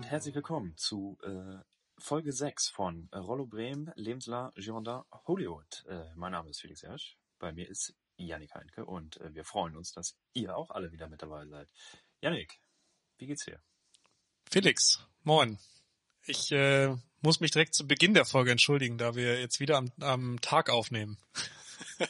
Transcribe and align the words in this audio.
Und 0.00 0.06
herzlich 0.06 0.34
willkommen 0.34 0.74
zu 0.78 1.18
äh, 1.22 1.62
Folge 1.98 2.32
6 2.32 2.70
von 2.70 3.10
äh, 3.12 3.18
Rollo 3.18 3.44
Bremen, 3.44 3.92
Lebenslar 3.96 4.50
Girondin 4.56 5.02
Hollywood. 5.26 5.84
Äh, 5.90 6.04
mein 6.16 6.32
Name 6.32 6.48
ist 6.48 6.62
Felix 6.62 6.82
Hersch, 6.82 7.18
bei 7.38 7.52
mir 7.52 7.68
ist 7.68 7.92
Yannick 8.16 8.54
Heinke 8.54 8.86
und 8.86 9.20
äh, 9.20 9.34
wir 9.34 9.44
freuen 9.44 9.76
uns, 9.76 9.92
dass 9.92 10.16
ihr 10.32 10.56
auch 10.56 10.70
alle 10.70 10.90
wieder 10.90 11.06
mit 11.06 11.20
dabei 11.20 11.44
seid. 11.44 11.68
Yannick, 12.22 12.62
wie 13.18 13.26
geht's 13.26 13.44
dir? 13.44 13.60
Felix, 14.50 15.06
moin. 15.22 15.58
Ich 16.24 16.50
äh, 16.50 16.96
muss 17.20 17.40
mich 17.40 17.50
direkt 17.50 17.74
zu 17.74 17.86
Beginn 17.86 18.14
der 18.14 18.24
Folge 18.24 18.52
entschuldigen, 18.52 18.96
da 18.96 19.14
wir 19.16 19.38
jetzt 19.38 19.60
wieder 19.60 19.76
am, 19.76 19.92
am 20.00 20.40
Tag 20.40 20.70
aufnehmen. 20.70 21.18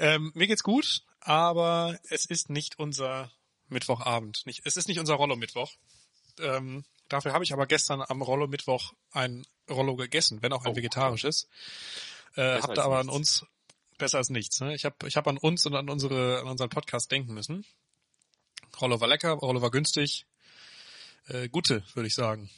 ähm, 0.00 0.32
mir 0.34 0.48
geht's 0.48 0.64
gut, 0.64 1.04
aber 1.20 2.00
es 2.08 2.26
ist 2.26 2.50
nicht 2.50 2.80
unser 2.80 3.30
Mittwochabend. 3.68 4.44
Nicht, 4.44 4.62
es 4.64 4.76
ist 4.76 4.88
nicht 4.88 4.98
unser 4.98 5.14
Rollo-Mittwoch. 5.14 5.70
Ähm, 6.40 6.84
dafür 7.08 7.32
habe 7.32 7.44
ich 7.44 7.52
aber 7.52 7.66
gestern 7.66 8.02
am 8.06 8.22
Rollo-Mittwoch 8.22 8.92
ein 9.12 9.46
Rollo 9.70 9.96
gegessen, 9.96 10.42
wenn 10.42 10.52
auch 10.52 10.64
ein 10.64 10.72
Oh, 10.72 10.76
vegetarisches. 10.76 11.48
Äh, 12.36 12.60
hab 12.60 12.74
da 12.74 12.84
aber 12.84 12.98
an 12.98 13.06
nichts. 13.06 13.16
uns 13.16 13.46
besser 13.98 14.18
als 14.18 14.30
nichts. 14.30 14.60
Ne? 14.60 14.74
Ich 14.74 14.84
habe 14.84 15.08
ich 15.08 15.16
hab 15.16 15.26
an 15.26 15.38
uns 15.38 15.64
und 15.66 15.74
an 15.74 15.88
unsere 15.88 16.40
an 16.40 16.48
unseren 16.48 16.68
Podcast 16.70 17.10
denken 17.10 17.34
müssen. 17.34 17.64
Rollo 18.80 19.00
war 19.00 19.08
lecker, 19.08 19.32
Rollo 19.32 19.62
war 19.62 19.70
günstig. 19.70 20.26
Äh, 21.28 21.48
gute, 21.48 21.82
würde 21.94 22.06
ich 22.06 22.14
sagen. 22.14 22.50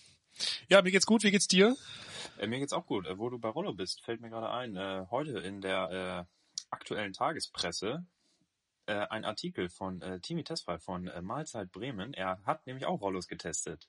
Ja, 0.69 0.83
mir 0.83 0.91
geht's 0.91 1.07
gut. 1.07 1.23
Wie 1.23 1.31
geht's 1.31 1.47
dir? 1.49 1.77
Äh, 2.39 2.47
mir 2.47 2.59
geht's 2.59 2.73
auch 2.73 2.87
gut. 2.87 3.07
Äh, 3.07 3.19
wo 3.19 3.31
du 3.31 3.39
bei 3.39 3.49
Rollo 3.49 3.73
bist, 3.73 4.03
fällt 4.05 4.21
mir 4.21 4.31
gerade 4.31 4.51
ein. 4.51 4.77
Äh, 4.77 5.07
heute 5.11 5.39
in 5.39 5.61
der 5.61 6.27
äh, 6.29 6.65
aktuellen 6.71 7.13
Tagespresse 7.13 8.05
ein 8.93 9.25
Artikel 9.25 9.69
von 9.69 10.01
äh, 10.03 10.21
Timi 10.21 10.45
Tesfay 10.45 10.79
von 10.79 11.09
äh, 11.09 11.23
Mahlzeit 11.23 11.73
Bremen. 11.73 12.15
Er 12.15 12.41
hat 12.45 12.67
nämlich 12.67 12.87
auch 12.87 13.01
Rollos 13.01 13.29
getestet. 13.29 13.89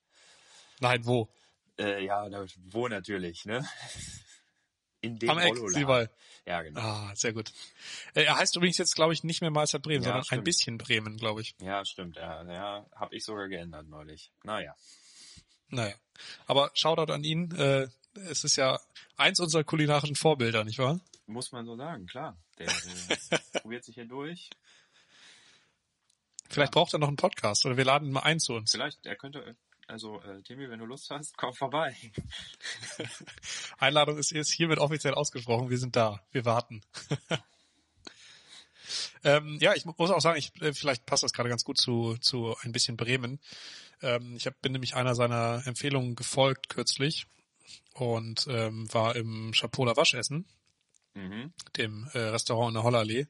Nein, 0.79 1.05
wo? 1.05 1.29
Äh, 1.77 2.05
ja, 2.05 2.27
wo 2.65 2.87
natürlich, 2.87 3.45
ne? 3.45 3.67
In 5.01 5.17
dem 5.17 5.29
Am. 5.29 5.69
Siebal. 5.69 6.09
Ja, 6.45 6.61
genau. 6.61 6.81
Ah, 6.81 7.13
sehr 7.15 7.31
gut. 7.31 7.53
Äh, 8.15 8.23
er 8.23 8.37
heißt 8.37 8.55
übrigens 8.57 8.77
jetzt, 8.77 8.95
glaube 8.95 9.13
ich, 9.13 9.23
nicht 9.23 9.39
mehr 9.39 9.51
Mahlzeit 9.51 9.81
Bremen, 9.81 10.03
Ja, 10.03 10.09
sondern 10.09 10.21
ein 10.21 10.25
stimmt. 10.25 10.43
bisschen 10.43 10.77
Bremen, 10.77 11.15
glaube 11.15 11.41
ich. 11.41 11.55
Ja, 11.61 11.85
stimmt. 11.85 12.17
Ja, 12.17 12.43
ja 12.51 12.85
habe 12.93 13.15
ich 13.15 13.23
sogar 13.23 13.47
geändert 13.47 13.87
neulich. 13.87 14.31
Naja. 14.43 14.75
Naja. 15.69 15.95
Aber 16.47 16.71
Shoutout 16.73 17.13
an 17.13 17.23
ihn. 17.23 17.51
Äh, 17.55 17.87
es 18.29 18.43
ist 18.43 18.57
ja 18.57 18.79
eins 19.15 19.39
unserer 19.39 19.63
kulinarischen 19.63 20.15
Vorbilder, 20.15 20.65
nicht 20.65 20.79
wahr? 20.79 20.99
Muss 21.27 21.51
man 21.51 21.65
so 21.65 21.77
sagen, 21.77 22.05
klar. 22.05 22.37
Der 22.57 22.67
äh, 23.29 23.59
probiert 23.61 23.85
sich 23.85 23.95
hier 23.95 24.05
durch. 24.07 24.49
Vielleicht 26.49 26.71
braucht 26.71 26.93
er 26.93 26.99
noch 26.99 27.07
einen 27.07 27.17
Podcast 27.17 27.65
oder 27.65 27.77
wir 27.77 27.85
laden 27.85 28.07
ihn 28.07 28.13
mal 28.13 28.21
ein 28.21 28.39
zu 28.39 28.53
uns. 28.53 28.71
Vielleicht, 28.71 29.05
er 29.05 29.15
könnte, 29.15 29.55
also 29.87 30.21
äh, 30.21 30.41
Timmy, 30.41 30.69
wenn 30.69 30.79
du 30.79 30.85
Lust 30.85 31.09
hast, 31.11 31.37
komm 31.37 31.53
vorbei. 31.53 31.95
Einladung 33.77 34.17
ist, 34.17 34.31
ist 34.31 34.51
hiermit 34.51 34.79
offiziell 34.79 35.13
ausgesprochen. 35.13 35.69
Wir 35.69 35.77
sind 35.77 35.95
da. 35.95 36.21
Wir 36.31 36.45
warten. 36.45 36.81
ähm, 39.23 39.57
ja, 39.61 39.75
ich 39.75 39.85
muss 39.85 40.09
auch 40.09 40.21
sagen, 40.21 40.39
ich, 40.39 40.59
äh, 40.61 40.73
vielleicht 40.73 41.05
passt 41.05 41.23
das 41.23 41.33
gerade 41.33 41.49
ganz 41.49 41.63
gut 41.63 41.77
zu, 41.77 42.17
zu 42.17 42.55
ein 42.61 42.71
bisschen 42.71 42.97
Bremen. 42.97 43.39
Ähm, 44.01 44.35
ich 44.35 44.47
hab, 44.47 44.59
bin 44.61 44.71
nämlich 44.71 44.95
einer 44.95 45.13
seiner 45.13 45.61
Empfehlungen 45.65 46.15
gefolgt 46.15 46.69
kürzlich 46.69 47.27
und 47.93 48.47
ähm, 48.49 48.91
war 48.93 49.15
im 49.15 49.51
Chapeau 49.51 49.85
Wasch 49.85 50.13
essen, 50.13 50.45
Mhm. 51.15 51.51
dem 51.75 52.07
äh, 52.13 52.19
Restaurant 52.19 52.69
in 52.69 52.73
der 52.75 52.83
Hollerallee. 52.83 53.27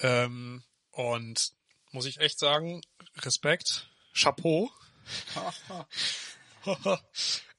Ähm, 0.00 0.62
und 0.92 1.52
muss 1.92 2.06
ich 2.06 2.20
echt 2.20 2.38
sagen, 2.38 2.82
Respekt, 3.16 3.90
Chapeau. 4.14 4.70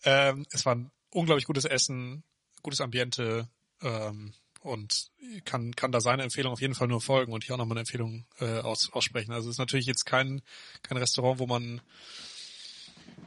ähm, 0.04 0.46
es 0.52 0.66
war 0.66 0.76
ein 0.76 0.92
unglaublich 1.12 1.46
gutes 1.46 1.66
Essen, 1.66 2.24
gutes 2.62 2.82
Ambiente 2.82 3.50
ähm, 3.82 4.34
und 4.62 5.12
kann 5.46 5.76
kann 5.76 5.92
da 5.92 6.02
seine 6.02 6.24
Empfehlung 6.24 6.54
auf 6.54 6.62
jeden 6.62 6.76
Fall 6.76 6.88
nur 6.88 7.02
folgen 7.02 7.34
und 7.34 7.44
hier 7.44 7.56
auch 7.56 7.60
nochmal 7.60 7.76
eine 7.76 7.82
Empfehlung 7.82 8.26
äh, 8.40 8.60
aus, 8.60 8.92
aussprechen. 8.92 9.32
Also 9.32 9.50
es 9.50 9.56
ist 9.56 9.60
natürlich 9.60 9.86
jetzt 9.86 10.06
kein 10.06 10.42
kein 10.82 10.98
Restaurant, 10.98 11.40
wo 11.40 11.48
man 11.48 11.82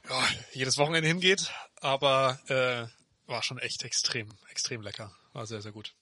ja, 0.08 0.28
jedes 0.52 0.78
Wochenende 0.78 1.08
hingeht, 1.08 1.52
aber 1.80 2.38
äh, 2.48 3.30
war 3.30 3.42
schon 3.42 3.58
echt 3.58 3.82
extrem 3.84 4.28
extrem 4.50 4.82
lecker, 4.82 5.14
war 5.32 5.46
sehr 5.46 5.62
sehr 5.62 5.72
gut. 5.72 5.94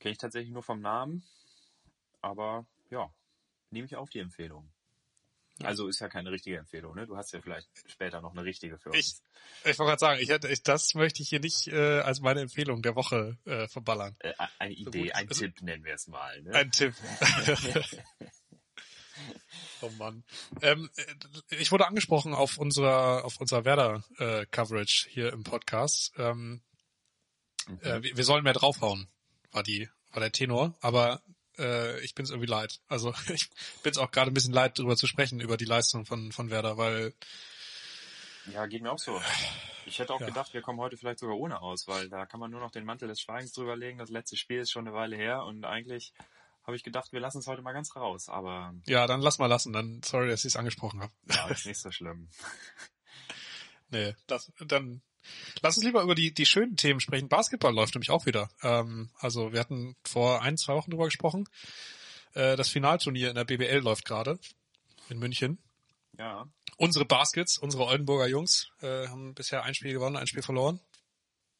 Kenne 0.00 0.12
ich 0.12 0.18
tatsächlich 0.18 0.52
nur 0.52 0.62
vom 0.62 0.80
Namen, 0.80 1.24
aber 2.20 2.66
ja, 2.90 3.10
nehme 3.70 3.86
ich 3.86 3.96
auf 3.96 4.10
die 4.10 4.18
Empfehlung. 4.20 4.70
Also 5.64 5.88
ist 5.88 5.98
ja 5.98 6.08
keine 6.08 6.30
richtige 6.30 6.56
Empfehlung, 6.56 6.94
ne? 6.94 7.04
Du 7.06 7.16
hast 7.16 7.32
ja 7.32 7.40
vielleicht 7.40 7.68
später 7.90 8.20
noch 8.20 8.30
eine 8.30 8.44
richtige 8.44 8.78
für 8.78 8.90
uns. 8.90 8.98
Ich, 8.98 9.70
ich 9.72 9.78
wollte 9.80 9.90
gerade 9.90 9.98
sagen, 9.98 10.20
ich 10.22 10.28
hätte, 10.28 10.46
ich, 10.48 10.62
das 10.62 10.94
möchte 10.94 11.20
ich 11.20 11.30
hier 11.30 11.40
nicht 11.40 11.66
äh, 11.66 11.98
als 11.98 12.20
meine 12.20 12.42
Empfehlung 12.42 12.80
der 12.80 12.94
Woche 12.94 13.36
äh, 13.44 13.66
verballern. 13.66 14.14
äh, 14.20 14.32
eine 14.60 14.74
Idee, 14.74 15.06
gut. 15.06 15.14
ein 15.16 15.28
Also- 15.28 15.40
Tipp 15.46 15.60
nennen 15.62 15.84
wir 15.84 15.94
es 15.94 16.06
mal. 16.06 16.40
Ne? 16.42 16.54
Ein 16.54 16.70
Tipp. 16.70 16.94
oh 19.80 19.90
Mann. 19.98 20.22
Ähm, 20.62 20.88
äh, 20.96 21.56
ich 21.56 21.72
wurde 21.72 21.86
angesprochen 21.88 22.34
auf 22.34 22.58
unserer 22.58 23.24
auf 23.24 23.40
unserer 23.40 23.64
Werder 23.64 24.04
äh, 24.18 24.46
Coverage 24.46 25.08
hier 25.10 25.32
im 25.32 25.42
Podcast. 25.44 26.12
Ähm, 26.16 26.62
Mhm. 27.66 27.80
äh, 27.82 28.02
wir, 28.02 28.16
wir 28.16 28.24
sollen 28.24 28.44
mehr 28.44 28.54
draufhauen, 28.54 29.08
war 29.50 29.62
die 29.62 29.90
war 30.12 30.20
der 30.20 30.32
Tenor, 30.32 30.74
aber 30.80 31.20
äh, 31.58 32.00
ich 32.00 32.14
bin 32.14 32.24
es 32.24 32.30
irgendwie 32.30 32.48
leid. 32.50 32.80
Also 32.88 33.12
ich 33.32 33.48
bin 33.82 33.92
es 33.92 33.98
auch 33.98 34.10
gerade 34.10 34.30
ein 34.30 34.34
bisschen 34.34 34.52
leid, 34.54 34.78
darüber 34.78 34.96
zu 34.96 35.06
sprechen 35.06 35.40
über 35.40 35.56
die 35.56 35.64
Leistung 35.64 36.04
von 36.06 36.32
von 36.32 36.50
Werder, 36.50 36.76
weil 36.76 37.12
Ja, 38.52 38.66
geht 38.66 38.82
mir 38.82 38.90
auch 38.92 38.98
so. 38.98 39.20
Ich 39.86 39.98
hätte 39.98 40.12
auch 40.12 40.20
Ja. 40.20 40.26
gedacht, 40.26 40.52
wir 40.54 40.60
kommen 40.62 40.80
heute 40.80 40.96
vielleicht 40.96 41.18
sogar 41.18 41.36
ohne 41.36 41.60
aus, 41.60 41.88
weil 41.88 42.08
da 42.08 42.26
kann 42.26 42.40
man 42.40 42.50
nur 42.50 42.60
noch 42.60 42.70
den 42.70 42.84
Mantel 42.84 43.08
des 43.08 43.20
Schweigens 43.20 43.52
drüber 43.52 43.76
legen. 43.76 43.98
Das 43.98 44.10
letzte 44.10 44.36
Spiel 44.36 44.58
ist 44.60 44.70
schon 44.70 44.86
eine 44.86 44.94
Weile 44.96 45.16
her 45.16 45.44
und 45.44 45.64
eigentlich 45.64 46.12
habe 46.64 46.76
ich 46.76 46.82
gedacht, 46.84 47.12
wir 47.12 47.20
lassen 47.20 47.38
es 47.38 47.46
heute 47.46 47.62
mal 47.62 47.72
ganz 47.72 47.96
raus. 47.96 48.28
Aber 48.28 48.74
ja, 48.86 49.06
dann 49.06 49.22
lass 49.22 49.38
mal 49.38 49.46
lassen. 49.46 49.72
Dann 49.72 50.02
sorry, 50.04 50.28
dass 50.28 50.40
ich 50.44 50.52
es 50.52 50.56
angesprochen 50.56 51.00
habe. 51.00 51.12
ja, 51.26 51.46
ist 51.50 51.64
nicht 51.66 51.80
so 51.80 51.90
schlimm. 51.90 52.28
Nee, 53.90 54.14
das, 54.26 54.52
dann 54.66 55.00
lass 55.62 55.76
uns 55.76 55.84
lieber 55.84 56.02
über 56.02 56.14
die, 56.14 56.32
die 56.32 56.46
schönen 56.46 56.76
Themen 56.76 57.00
sprechen. 57.00 57.28
Basketball 57.28 57.74
läuft 57.74 57.94
nämlich 57.94 58.10
auch 58.10 58.26
wieder. 58.26 58.50
Ähm, 58.62 59.10
also 59.18 59.52
wir 59.52 59.60
hatten 59.60 59.96
vor 60.04 60.42
ein, 60.42 60.56
zwei 60.56 60.74
Wochen 60.74 60.90
drüber 60.90 61.06
gesprochen. 61.06 61.48
Äh, 62.34 62.56
das 62.56 62.68
Finalturnier 62.68 63.30
in 63.30 63.34
der 63.34 63.44
BBL 63.44 63.78
läuft 63.78 64.04
gerade 64.04 64.38
in 65.08 65.18
München. 65.18 65.58
Ja, 66.18 66.46
Unsere 66.80 67.04
Baskets, 67.04 67.58
unsere 67.58 67.86
Oldenburger 67.86 68.28
Jungs, 68.28 68.70
äh, 68.82 69.08
haben 69.08 69.34
bisher 69.34 69.64
ein 69.64 69.74
Spiel 69.74 69.92
gewonnen, 69.92 70.16
ein 70.16 70.28
Spiel 70.28 70.42
verloren. 70.42 70.80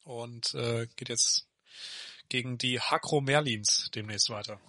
Und 0.04 0.54
äh, 0.54 0.86
geht 0.94 1.08
jetzt 1.08 1.48
gegen 2.28 2.56
die 2.56 2.80
Hakro 2.80 3.20
Merlins 3.20 3.90
demnächst 3.92 4.30
weiter. 4.30 4.60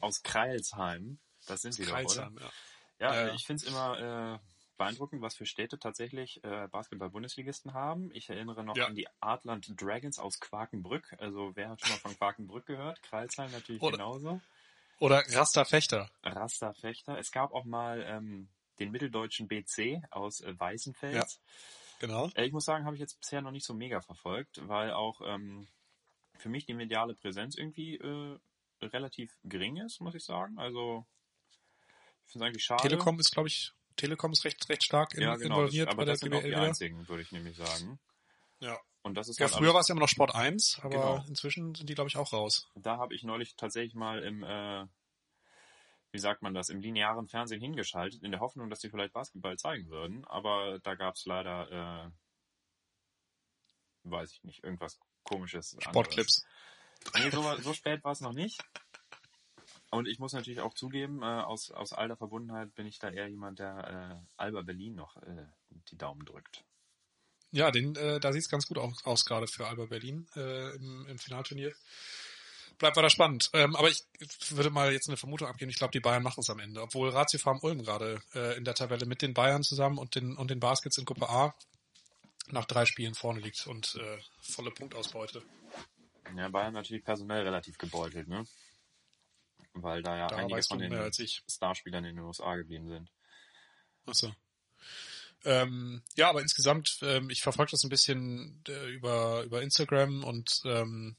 aus 0.00 0.22
Kreilsheim. 0.22 1.18
Das 1.46 1.60
sind 1.60 1.72
sie 1.72 1.84
doch, 1.84 2.02
oder? 2.02 2.32
Ja. 2.40 2.50
Ja, 2.98 3.26
ja. 3.26 3.34
ich 3.34 3.44
finde 3.44 3.62
es 3.62 3.68
immer 3.68 4.40
äh, 4.40 4.53
beeindruckend, 4.76 5.22
was 5.22 5.36
für 5.36 5.46
Städte 5.46 5.78
tatsächlich 5.78 6.42
äh, 6.44 6.68
Basketball-Bundesligisten 6.68 7.74
haben. 7.74 8.10
Ich 8.14 8.28
erinnere 8.30 8.64
noch 8.64 8.76
Ja. 8.76 8.86
an 8.86 8.94
die 8.94 9.06
Artland 9.20 9.72
Dragons 9.80 10.18
aus 10.18 10.40
Quakenbrück. 10.40 11.14
Also 11.18 11.52
wer 11.54 11.70
hat 11.70 11.80
schon 11.80 11.90
mal 11.90 11.98
von 11.98 12.16
Quakenbrück 12.16 12.66
gehört? 12.66 13.02
Kreilsheim 13.02 13.50
natürlich 13.52 13.82
Oder- 13.82 13.96
genauso. 13.98 14.40
Oder 15.00 15.22
Rasta 15.28 15.64
Fechter. 15.64 17.18
Es 17.18 17.32
gab 17.32 17.52
auch 17.52 17.64
mal 17.64 18.02
ähm, 18.06 18.48
den 18.78 18.90
mitteldeutschen 18.90 19.48
BC 19.48 20.02
aus 20.10 20.40
äh, 20.40 20.58
Weißenfels. 20.58 21.14
Ja. 21.14 21.24
Genau. 22.00 22.30
Äh, 22.34 22.46
ich 22.46 22.52
muss 22.52 22.64
sagen, 22.64 22.84
habe 22.84 22.94
ich 22.96 23.00
jetzt 23.00 23.18
bisher 23.18 23.42
noch 23.42 23.50
nicht 23.50 23.66
so 23.66 23.74
mega 23.74 24.00
verfolgt, 24.00 24.60
weil 24.68 24.92
auch 24.92 25.20
ähm, 25.24 25.66
für 26.36 26.48
mich 26.48 26.66
die 26.66 26.74
mediale 26.74 27.14
Präsenz 27.14 27.56
irgendwie 27.56 27.96
äh, 27.96 28.38
relativ 28.82 29.36
gering 29.44 29.76
ist, 29.78 30.00
muss 30.00 30.14
ich 30.14 30.24
sagen. 30.24 30.58
Also 30.58 31.04
ich 32.26 32.32
finde 32.32 32.46
es 32.46 32.48
eigentlich 32.50 32.64
schade. 32.64 32.82
Telekom 32.82 33.18
ist, 33.20 33.32
glaube 33.32 33.48
ich, 33.48 33.72
Telekom 33.96 34.32
ist 34.32 34.44
recht, 34.44 34.68
recht 34.68 34.82
stark 34.84 35.14
in, 35.14 35.22
ja, 35.22 35.36
genau, 35.36 35.62
das, 35.62 35.70
involviert 35.70 35.88
aber 35.88 35.98
bei 35.98 36.04
der 36.04 36.12
das 36.14 36.20
sind 36.20 36.32
auch 36.32 36.38
BBL 36.38 36.48
die 36.50 36.56
wieder. 36.56 36.62
einzigen, 36.62 37.08
würde 37.08 37.22
ich 37.22 37.32
nämlich 37.32 37.56
sagen. 37.56 37.98
Ja. 38.60 38.78
Und 39.02 39.14
das 39.16 39.28
ist 39.28 39.38
Ja, 39.38 39.46
halt 39.46 39.54
früher 39.56 39.74
war 39.74 39.80
es 39.80 39.88
ja 39.88 39.92
immer 39.92 40.00
noch 40.00 40.08
Sport 40.08 40.34
1, 40.34 40.78
aber 40.82 40.88
Genau. 40.90 41.24
inzwischen 41.28 41.74
sind 41.74 41.88
die, 41.88 41.94
glaube 41.94 42.08
ich, 42.08 42.16
auch 42.16 42.32
raus. 42.32 42.68
da 42.74 42.96
habe 42.96 43.14
ich 43.14 43.22
neulich 43.22 43.54
tatsächlich 43.56 43.94
mal 43.94 44.22
im, 44.22 44.42
äh, 44.42 44.86
wie 46.12 46.18
sagt 46.18 46.42
man 46.42 46.54
das, 46.54 46.68
im 46.70 46.80
linearen 46.80 47.28
Fernsehen 47.28 47.60
hingeschaltet, 47.60 48.22
in 48.22 48.30
der 48.30 48.40
Hoffnung, 48.40 48.70
dass 48.70 48.80
die 48.80 48.88
vielleicht 48.88 49.12
Basketball 49.12 49.58
zeigen 49.58 49.88
würden. 49.90 50.24
Aber 50.26 50.78
da 50.80 50.94
gab 50.94 51.16
es 51.16 51.26
leider, 51.26 52.06
äh, 52.06 52.10
weiß 54.04 54.32
ich 54.32 54.42
nicht, 54.44 54.64
irgendwas 54.64 54.98
komisches. 55.22 55.76
Sportclips. 55.80 56.44
Nee, 57.14 57.30
so, 57.30 57.42
so 57.60 57.74
spät 57.74 58.02
war 58.04 58.12
es 58.12 58.20
noch 58.20 58.32
nicht. 58.32 58.62
Und 59.94 60.08
ich 60.08 60.18
muss 60.18 60.32
natürlich 60.32 60.60
auch 60.60 60.74
zugeben, 60.74 61.22
äh, 61.22 61.26
aus, 61.26 61.70
aus 61.70 61.92
alter 61.92 62.16
Verbundenheit 62.16 62.74
bin 62.74 62.84
ich 62.84 62.98
da 62.98 63.10
eher 63.10 63.28
jemand, 63.28 63.60
der 63.60 64.18
äh, 64.20 64.26
Alba 64.36 64.62
Berlin 64.62 64.96
noch 64.96 65.16
äh, 65.18 65.46
die 65.88 65.96
Daumen 65.96 66.24
drückt. 66.24 66.64
Ja, 67.52 67.70
den, 67.70 67.94
äh, 67.94 68.18
da 68.18 68.32
sieht's 68.32 68.48
ganz 68.48 68.66
gut 68.66 68.76
aus, 68.76 69.04
aus 69.04 69.24
gerade 69.24 69.46
für 69.46 69.68
Alba 69.68 69.86
Berlin 69.86 70.26
äh, 70.34 70.74
im, 70.74 71.06
im 71.06 71.18
Finalturnier. 71.18 71.72
bleibt 72.78 72.96
weiter 72.96 73.08
spannend. 73.08 73.50
Ähm, 73.52 73.76
aber 73.76 73.88
ich 73.88 74.02
würde 74.48 74.70
mal 74.70 74.92
jetzt 74.92 75.08
eine 75.08 75.16
Vermutung 75.16 75.46
abgeben. 75.46 75.70
Ich 75.70 75.78
glaube, 75.78 75.92
die 75.92 76.00
Bayern 76.00 76.24
machen 76.24 76.40
es 76.40 76.50
am 76.50 76.58
Ende. 76.58 76.82
Obwohl 76.82 77.10
Ratio 77.10 77.38
Farm 77.38 77.60
Ulm 77.62 77.84
gerade 77.84 78.20
äh, 78.34 78.56
in 78.56 78.64
der 78.64 78.74
Tabelle 78.74 79.06
mit 79.06 79.22
den 79.22 79.32
Bayern 79.32 79.62
zusammen 79.62 79.98
und 79.98 80.16
den, 80.16 80.36
und 80.36 80.50
den 80.50 80.58
Baskets 80.58 80.98
in 80.98 81.04
Gruppe 81.04 81.28
A 81.28 81.54
nach 82.48 82.64
drei 82.64 82.84
Spielen 82.84 83.14
vorne 83.14 83.38
liegt 83.38 83.64
und 83.68 83.94
äh, 83.94 84.18
volle 84.42 84.72
Punktausbeute. 84.72 85.40
Ja, 86.36 86.48
Bayern 86.48 86.74
natürlich 86.74 87.04
personell 87.04 87.44
relativ 87.44 87.78
gebeutelt, 87.78 88.26
ne? 88.26 88.44
Weil 89.74 90.02
da 90.02 90.16
ja 90.16 90.28
Da 90.28 90.36
einige 90.36 90.62
von 90.62 90.78
den. 90.78 91.12
Starspielern 91.12 92.04
in 92.04 92.16
den 92.16 92.24
USA 92.24 92.56
geblieben 92.56 92.88
sind. 92.88 93.10
Achso. 94.06 94.32
Ähm, 95.44 96.02
ja, 96.16 96.30
aber 96.30 96.40
insgesamt, 96.40 96.98
ähm, 97.02 97.28
ich 97.28 97.42
verfolge 97.42 97.72
das 97.72 97.84
ein 97.84 97.90
bisschen 97.90 98.62
äh, 98.66 98.88
über, 98.90 99.42
über 99.42 99.62
Instagram 99.62 100.24
und 100.24 100.62
ähm, 100.64 101.16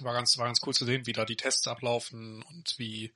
war 0.00 0.14
ganz, 0.14 0.38
war 0.38 0.46
ganz 0.46 0.60
cool 0.66 0.72
zu 0.72 0.86
sehen, 0.86 1.06
wie 1.06 1.12
da 1.12 1.24
die 1.24 1.36
Tests 1.36 1.66
ablaufen 1.66 2.42
und 2.42 2.74
wie, 2.78 3.12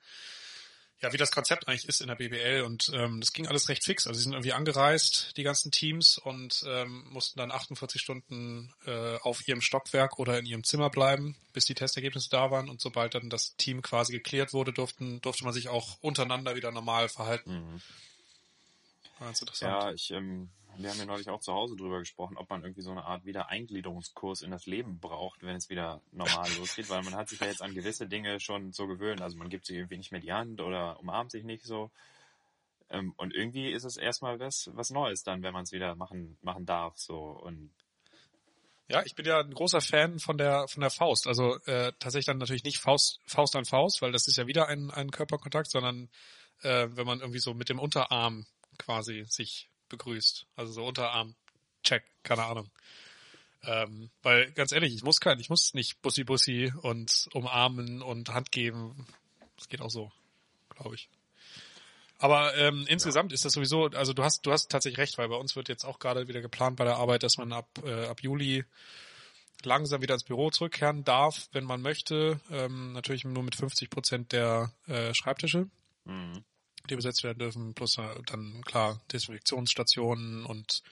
ja, 1.05 1.13
wie 1.13 1.17
das 1.17 1.31
Konzept 1.31 1.67
eigentlich 1.67 1.87
ist 1.87 2.01
in 2.01 2.07
der 2.07 2.15
BBL 2.15 2.63
und 2.63 2.91
ähm, 2.93 3.19
das 3.19 3.31
ging 3.31 3.47
alles 3.47 3.69
recht 3.69 3.83
fix. 3.83 4.07
Also 4.07 4.17
sie 4.17 4.23
sind 4.23 4.33
irgendwie 4.33 4.53
angereist, 4.53 5.37
die 5.37 5.43
ganzen 5.43 5.71
Teams, 5.71 6.17
und 6.17 6.63
ähm, 6.67 7.05
mussten 7.11 7.37
dann 7.37 7.51
48 7.51 8.01
Stunden 8.01 8.73
äh, 8.87 9.17
auf 9.17 9.47
ihrem 9.47 9.61
Stockwerk 9.61 10.17
oder 10.17 10.39
in 10.39 10.47
ihrem 10.47 10.63
Zimmer 10.63 10.89
bleiben, 10.89 11.35
bis 11.53 11.65
die 11.65 11.75
Testergebnisse 11.75 12.29
da 12.31 12.49
waren 12.49 12.69
und 12.69 12.81
sobald 12.81 13.13
dann 13.13 13.29
das 13.29 13.55
Team 13.57 13.83
quasi 13.83 14.13
geklärt 14.13 14.51
wurde, 14.53 14.73
durften, 14.73 15.21
durfte 15.21 15.43
man 15.43 15.53
sich 15.53 15.69
auch 15.69 15.97
untereinander 16.01 16.55
wieder 16.55 16.71
normal 16.71 17.07
verhalten. 17.07 17.51
Mhm. 17.51 17.81
War 19.19 19.27
ganz 19.27 19.41
interessant. 19.41 19.83
Ja, 19.83 19.91
ich, 19.91 20.11
ähm, 20.11 20.49
wir 20.77 20.89
haben 20.89 20.99
ja 20.99 21.05
neulich 21.05 21.29
auch 21.29 21.39
zu 21.39 21.53
Hause 21.53 21.75
drüber 21.75 21.99
gesprochen, 21.99 22.37
ob 22.37 22.49
man 22.49 22.63
irgendwie 22.63 22.81
so 22.81 22.91
eine 22.91 23.05
Art 23.05 23.25
Wiedereingliederungskurs 23.25 24.41
in 24.41 24.51
das 24.51 24.65
Leben 24.65 24.99
braucht, 24.99 25.43
wenn 25.43 25.55
es 25.55 25.69
wieder 25.69 26.01
normal 26.11 26.47
losgeht, 26.57 26.89
weil 26.89 27.03
man 27.03 27.15
hat 27.15 27.29
sich 27.29 27.39
ja 27.39 27.47
jetzt 27.47 27.61
an 27.61 27.73
gewisse 27.73 28.07
Dinge 28.07 28.39
schon 28.39 28.71
so 28.73 28.87
gewöhnt. 28.87 29.21
Also 29.21 29.37
man 29.37 29.49
gibt 29.49 29.65
sich 29.65 29.77
irgendwie 29.77 29.97
nicht 29.97 30.11
mehr 30.11 30.21
die 30.21 30.33
Hand 30.33 30.61
oder 30.61 30.99
umarmt 30.99 31.31
sich 31.31 31.43
nicht 31.43 31.63
so. 31.65 31.91
Ähm, 32.89 33.13
und 33.17 33.33
irgendwie 33.33 33.71
ist 33.71 33.83
es 33.83 33.97
erstmal 33.97 34.39
was, 34.39 34.69
was 34.73 34.89
Neues 34.89 35.23
dann, 35.23 35.43
wenn 35.43 35.53
man 35.53 35.63
es 35.63 35.71
wieder 35.71 35.95
machen, 35.95 36.37
machen 36.41 36.65
darf, 36.65 36.97
so. 36.97 37.17
Und 37.17 37.71
Ja, 38.87 39.03
ich 39.03 39.15
bin 39.15 39.25
ja 39.25 39.39
ein 39.39 39.53
großer 39.53 39.81
Fan 39.81 40.19
von 40.19 40.37
der 40.37 40.67
von 40.67 40.81
der 40.81 40.91
Faust. 40.91 41.27
Also 41.27 41.57
äh, 41.65 41.93
tatsächlich 41.99 42.25
dann 42.25 42.37
natürlich 42.37 42.63
nicht 42.63 42.79
Faust 42.79 43.19
Faust 43.25 43.55
an 43.55 43.65
Faust, 43.65 44.01
weil 44.01 44.11
das 44.11 44.27
ist 44.27 44.37
ja 44.37 44.47
wieder 44.47 44.67
ein, 44.67 44.91
ein 44.91 45.11
Körperkontakt, 45.11 45.71
sondern 45.71 46.09
äh, 46.61 46.87
wenn 46.91 47.05
man 47.05 47.19
irgendwie 47.19 47.39
so 47.39 47.53
mit 47.53 47.69
dem 47.69 47.79
Unterarm 47.79 48.45
quasi 48.77 49.25
sich 49.27 49.69
begrüßt. 49.95 50.45
Also 50.55 50.73
so 50.73 50.85
Unterarm 50.85 51.35
Check, 51.83 52.03
keine 52.23 52.43
Ahnung. 52.45 52.69
Ähm, 53.63 54.09
weil 54.21 54.51
ganz 54.51 54.71
ehrlich, 54.71 54.93
ich 54.93 55.03
muss 55.03 55.19
kein, 55.19 55.39
ich 55.39 55.49
muss 55.49 55.73
nicht 55.73 56.01
Bussi 56.01 56.23
Bussi 56.23 56.71
und 56.81 57.27
umarmen 57.33 58.01
und 58.01 58.29
Hand 58.29 58.51
geben. 58.51 59.07
Das 59.57 59.69
geht 59.69 59.81
auch 59.81 59.89
so, 59.89 60.11
glaube 60.69 60.95
ich. 60.95 61.09
Aber 62.17 62.55
ähm, 62.55 62.85
insgesamt 62.87 63.33
ist 63.33 63.43
das 63.43 63.53
sowieso, 63.53 63.87
also 63.87 64.13
du 64.13 64.23
hast, 64.23 64.45
du 64.45 64.51
hast 64.51 64.69
tatsächlich 64.69 64.99
recht, 64.99 65.17
weil 65.17 65.27
bei 65.27 65.35
uns 65.35 65.55
wird 65.55 65.67
jetzt 65.67 65.83
auch 65.83 65.99
gerade 65.99 66.27
wieder 66.27 66.41
geplant 66.41 66.77
bei 66.77 66.85
der 66.85 66.95
Arbeit, 66.97 67.23
dass 67.23 67.37
man 67.37 67.51
ab, 67.51 67.67
äh, 67.83 68.05
ab 68.05 68.21
Juli 68.21 68.63
langsam 69.63 70.01
wieder 70.01 70.13
ins 70.13 70.23
Büro 70.23 70.49
zurückkehren 70.49 71.03
darf, 71.03 71.47
wenn 71.51 71.65
man 71.65 71.81
möchte. 71.81 72.39
Ähm, 72.51 72.93
natürlich 72.93 73.25
nur 73.25 73.43
mit 73.43 73.55
50 73.55 73.89
Prozent 73.89 74.31
der 74.31 74.71
äh, 74.87 75.13
Schreibtische, 75.13 75.67
mhm. 76.05 76.43
Die 76.89 76.95
besetzt 76.95 77.23
werden 77.23 77.39
dürfen, 77.39 77.73
plus 77.73 77.97
äh, 77.97 78.21
dann 78.25 78.61
klar 78.63 79.01
Desinfektionsstationen 79.11 80.45
und 80.45 80.83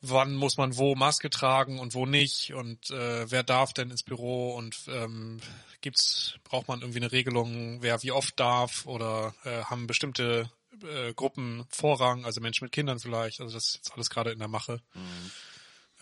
wann 0.00 0.34
muss 0.34 0.56
man 0.56 0.76
wo 0.76 0.94
Maske 0.94 1.30
tragen 1.30 1.78
und 1.78 1.94
wo 1.94 2.06
nicht 2.06 2.52
und 2.52 2.90
äh, 2.90 3.30
wer 3.30 3.42
darf 3.42 3.72
denn 3.72 3.90
ins 3.90 4.02
Büro 4.02 4.54
und 4.54 4.76
ähm, 4.88 5.40
gibt's 5.80 6.34
braucht 6.44 6.68
man 6.68 6.80
irgendwie 6.80 7.00
eine 7.00 7.12
Regelung, 7.12 7.82
wer 7.82 8.02
wie 8.02 8.12
oft 8.12 8.38
darf 8.38 8.86
oder 8.86 9.34
äh, 9.44 9.64
haben 9.64 9.86
bestimmte 9.86 10.50
äh, 10.82 11.14
Gruppen 11.14 11.64
Vorrang, 11.70 12.24
also 12.24 12.40
Menschen 12.40 12.64
mit 12.64 12.72
Kindern 12.72 12.98
vielleicht, 12.98 13.40
also 13.40 13.54
das 13.54 13.68
ist 13.68 13.74
jetzt 13.76 13.92
alles 13.92 14.10
gerade 14.10 14.32
in 14.32 14.38
der 14.38 14.48
Mache. 14.48 14.80
Mhm. 14.94 15.30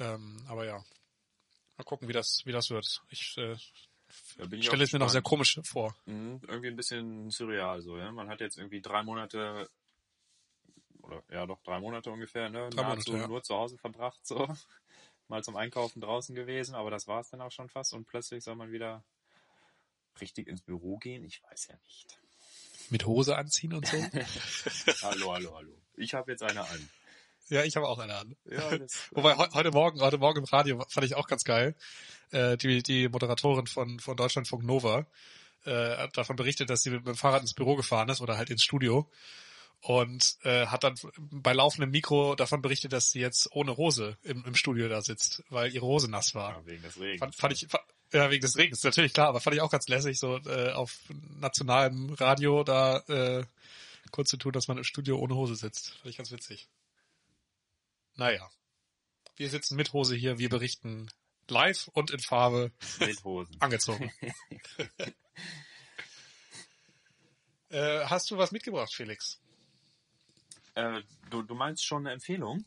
Ähm, 0.01 0.45
aber 0.49 0.65
ja, 0.65 0.83
mal 1.77 1.85
gucken, 1.85 2.09
wie 2.09 2.13
das 2.13 2.43
wie 2.45 2.53
das 2.53 2.71
wird. 2.71 3.03
Ich 3.11 3.37
äh, 3.39 3.57
ich 4.51 4.67
stelle 4.67 4.85
es 4.85 4.93
mir 4.93 4.99
noch 4.99 5.09
sehr 5.09 5.23
komisch 5.23 5.61
vor. 5.65 5.95
Mhm, 6.07 6.41
irgendwie 6.47 6.69
ein 6.69 6.77
bisschen 6.77 7.31
surreal 7.31 7.83
so, 7.83 7.99
ja. 7.99 8.11
Man 8.13 8.29
hat 8.29 8.41
jetzt 8.41 8.59
irgendwie 8.59 8.81
drei 8.81 9.03
Monate 9.03 9.69
oder 11.03 11.23
ja 11.31 11.47
doch 11.47 11.61
drei 11.63 11.81
Monate 11.81 12.11
ungefähr, 12.11 12.49
ne? 12.49 12.71
Drei 12.71 12.83
Monate, 12.83 13.13
ja. 13.13 13.29
nur 13.29 13.43
zu 13.43 13.55
Hause 13.55 13.79
verbracht, 13.79 14.25
so. 14.27 14.47
Mal 15.29 15.43
zum 15.43 15.57
Einkaufen 15.57 16.01
draußen 16.01 16.35
gewesen, 16.35 16.75
aber 16.75 16.91
das 16.91 17.07
war 17.07 17.21
es 17.21 17.31
dann 17.31 17.41
auch 17.41 17.53
schon 17.53 17.69
fast 17.69 17.95
und 17.95 18.07
plötzlich 18.07 18.45
soll 18.45 18.57
man 18.57 18.71
wieder 18.71 19.05
richtig 20.21 20.49
ins 20.49 20.63
Büro 20.63 20.99
gehen. 20.99 21.25
Ich 21.25 21.43
weiß 21.43 21.69
ja 21.69 21.77
nicht. 21.85 22.19
Mit 22.91 23.07
Hose 23.07 23.37
anziehen 23.37 23.73
und 23.73 23.87
so. 23.87 23.97
hallo, 25.03 25.33
hallo, 25.33 25.55
hallo. 25.55 25.83
Ich 25.95 26.15
habe 26.15 26.33
jetzt 26.33 26.43
eine 26.43 26.61
an. 26.61 26.91
Ja, 27.49 27.65
ich 27.65 27.77
habe 27.77 27.89
auch 27.89 27.99
eine 27.99 28.15
an. 28.17 28.37
Ja, 28.51 28.71
Wobei 29.13 29.37
heu- 29.37 29.49
heute 29.55 29.71
Morgen, 29.71 30.01
heute 30.01 30.19
Morgen 30.19 30.39
im 30.41 30.45
Radio 30.45 30.85
fand 30.89 31.07
ich 31.07 31.15
auch 31.15 31.27
ganz 31.29 31.45
geil. 31.45 31.75
Äh, 32.31 32.57
die, 32.57 32.83
die 32.83 33.09
Moderatorin 33.09 33.67
von, 33.67 34.01
von 34.01 34.17
Deutschlandfunk 34.17 34.65
Nova 34.65 35.07
äh, 35.65 35.97
hat 35.97 36.17
davon 36.17 36.37
berichtet, 36.37 36.71
dass 36.71 36.83
sie 36.83 36.91
mit, 36.91 37.01
mit 37.01 37.15
dem 37.15 37.17
Fahrrad 37.17 37.43
ins 37.43 37.55
Büro 37.55 37.77
gefahren 37.77 38.09
ist 38.09 38.21
oder 38.21 38.37
halt 38.39 38.51
ins 38.51 38.63
Studio 38.65 39.09
und 39.81 40.37
äh, 40.45 40.67
hat 40.67 40.85
dann 40.85 40.95
bei 41.19 41.53
laufendem 41.53 41.91
Mikro 41.91 42.35
davon 42.37 42.63
berichtet, 42.63 42.93
dass 42.93 43.11
sie 43.11 43.21
jetzt 43.21 43.49
ohne 43.53 43.77
Hose 43.77 44.17
im, 44.23 44.45
im 44.45 44.55
Studio 44.55 44.89
da 44.89 45.03
sitzt, 45.03 45.43
weil 45.51 45.73
ihre 45.75 45.85
Hose 45.87 46.09
nass 46.11 46.35
war. 46.35 46.53
ja, 46.53 46.67
wegen 46.67 46.83
des 46.83 46.99
Regens. 47.01 47.19
Fand, 47.21 47.35
fand 47.35 47.53
ich, 47.53 47.67
fa- 47.69 47.85
ja, 48.13 48.31
wegen 48.31 48.43
des 48.43 48.57
Regens, 48.57 48.83
natürlich 48.85 49.13
klar, 49.13 49.29
aber 49.29 49.41
fand 49.41 49.57
ich 49.57 49.61
auch 49.63 49.71
ganz 49.71 49.89
lässig, 49.89 50.19
so 50.19 50.37
äh, 50.39 50.71
auf 50.73 50.99
nationalem 51.41 52.11
Radio 52.15 52.63
da 52.63 52.99
äh, 53.09 53.45
kurz 54.13 54.31
zu 54.31 54.37
tun, 54.37 54.53
dass 54.53 54.69
man 54.69 54.79
im 54.79 54.85
Studio 54.85 55.17
ohne 55.19 55.35
Hose 55.35 55.57
sitzt. 55.57 55.91
Fand 55.97 56.07
ich 56.11 56.17
ganz 56.17 56.31
witzig. 56.31 56.69
Naja. 58.17 58.49
Wir 59.37 59.49
sitzen 59.49 59.77
mit 59.77 59.93
Hose 59.93 60.15
hier, 60.15 60.39
wir 60.39 60.49
berichten 60.49 61.09
live 61.49 61.89
und 61.89 62.11
in 62.11 62.21
Farbe 62.21 62.73
Mit 63.01 63.25
Hosen. 63.25 63.57
angezogen. 63.61 64.13
äh, 67.71 68.05
hast 68.05 68.31
du 68.31 68.39
was 68.39 68.53
mitgebracht, 68.53 68.93
Felix? 68.95 69.41
Äh, 70.75 71.03
du, 71.31 71.43
du 71.43 71.55
meinst 71.55 71.85
schon 71.85 72.07
eine 72.07 72.13
Empfehlung? 72.15 72.65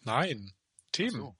Nein. 0.00 0.52
Themen. 0.92 1.10
So. 1.10 1.36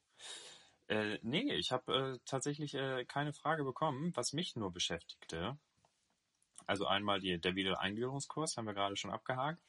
Äh, 0.88 1.18
nee, 1.22 1.52
ich 1.54 1.72
habe 1.72 2.16
äh, 2.16 2.18
tatsächlich 2.24 2.74
äh, 2.74 3.04
keine 3.04 3.32
Frage 3.32 3.64
bekommen, 3.64 4.12
was 4.14 4.32
mich 4.32 4.56
nur 4.56 4.72
beschäftigte. 4.72 5.58
Also 6.66 6.86
einmal 6.86 7.20
die, 7.20 7.38
der 7.38 7.54
Wiedereingliederungskurs 7.54 8.56
haben 8.56 8.66
wir 8.66 8.74
gerade 8.74 8.96
schon 8.96 9.10
abgehakt. 9.10 9.62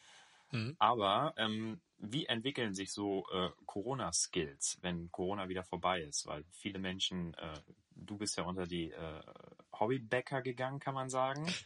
Mhm. 0.51 0.75
Aber 0.79 1.33
ähm, 1.37 1.81
wie 1.97 2.25
entwickeln 2.25 2.73
sich 2.73 2.91
so 2.91 3.25
äh, 3.31 3.49
Corona-Skills, 3.65 4.79
wenn 4.81 5.11
Corona 5.11 5.49
wieder 5.49 5.63
vorbei 5.63 6.01
ist? 6.01 6.25
Weil 6.27 6.45
viele 6.51 6.79
Menschen, 6.79 7.33
äh, 7.35 7.59
du 7.95 8.17
bist 8.17 8.37
ja 8.37 8.43
unter 8.43 8.65
die 8.65 8.91
äh, 8.91 9.21
Hobbybäcker 9.77 10.41
gegangen, 10.41 10.79
kann 10.79 10.93
man 10.93 11.09
sagen. 11.09 11.45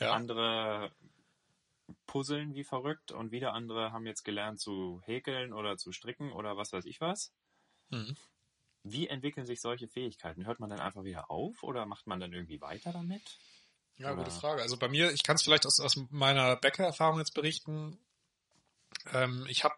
Ja. 0.00 0.12
Andere 0.12 0.92
puzzeln 2.06 2.54
wie 2.54 2.62
verrückt 2.62 3.10
und 3.12 3.32
wieder 3.32 3.52
andere 3.52 3.92
haben 3.92 4.06
jetzt 4.06 4.22
gelernt 4.22 4.60
zu 4.60 5.00
häkeln 5.04 5.52
oder 5.52 5.76
zu 5.76 5.90
stricken 5.90 6.32
oder 6.32 6.56
was 6.56 6.72
weiß 6.72 6.84
ich 6.84 7.00
was. 7.00 7.32
Mhm. 7.90 8.16
Wie 8.84 9.08
entwickeln 9.08 9.46
sich 9.46 9.60
solche 9.60 9.88
Fähigkeiten? 9.88 10.46
Hört 10.46 10.60
man 10.60 10.70
dann 10.70 10.80
einfach 10.80 11.04
wieder 11.04 11.30
auf 11.30 11.62
oder 11.62 11.84
macht 11.86 12.06
man 12.06 12.20
dann 12.20 12.32
irgendwie 12.32 12.60
weiter 12.60 12.92
damit? 12.92 13.38
Ja, 13.96 14.12
gute 14.12 14.30
Frage. 14.30 14.62
Also 14.62 14.76
bei 14.76 14.88
mir, 14.88 15.10
ich 15.10 15.24
kann 15.24 15.36
es 15.36 15.42
vielleicht 15.42 15.66
aus, 15.66 15.80
aus 15.80 15.96
meiner 16.10 16.56
Bäckererfahrung 16.56 17.18
jetzt 17.18 17.34
berichten. 17.34 17.98
Ähm, 19.12 19.46
ich 19.48 19.64
habe 19.64 19.76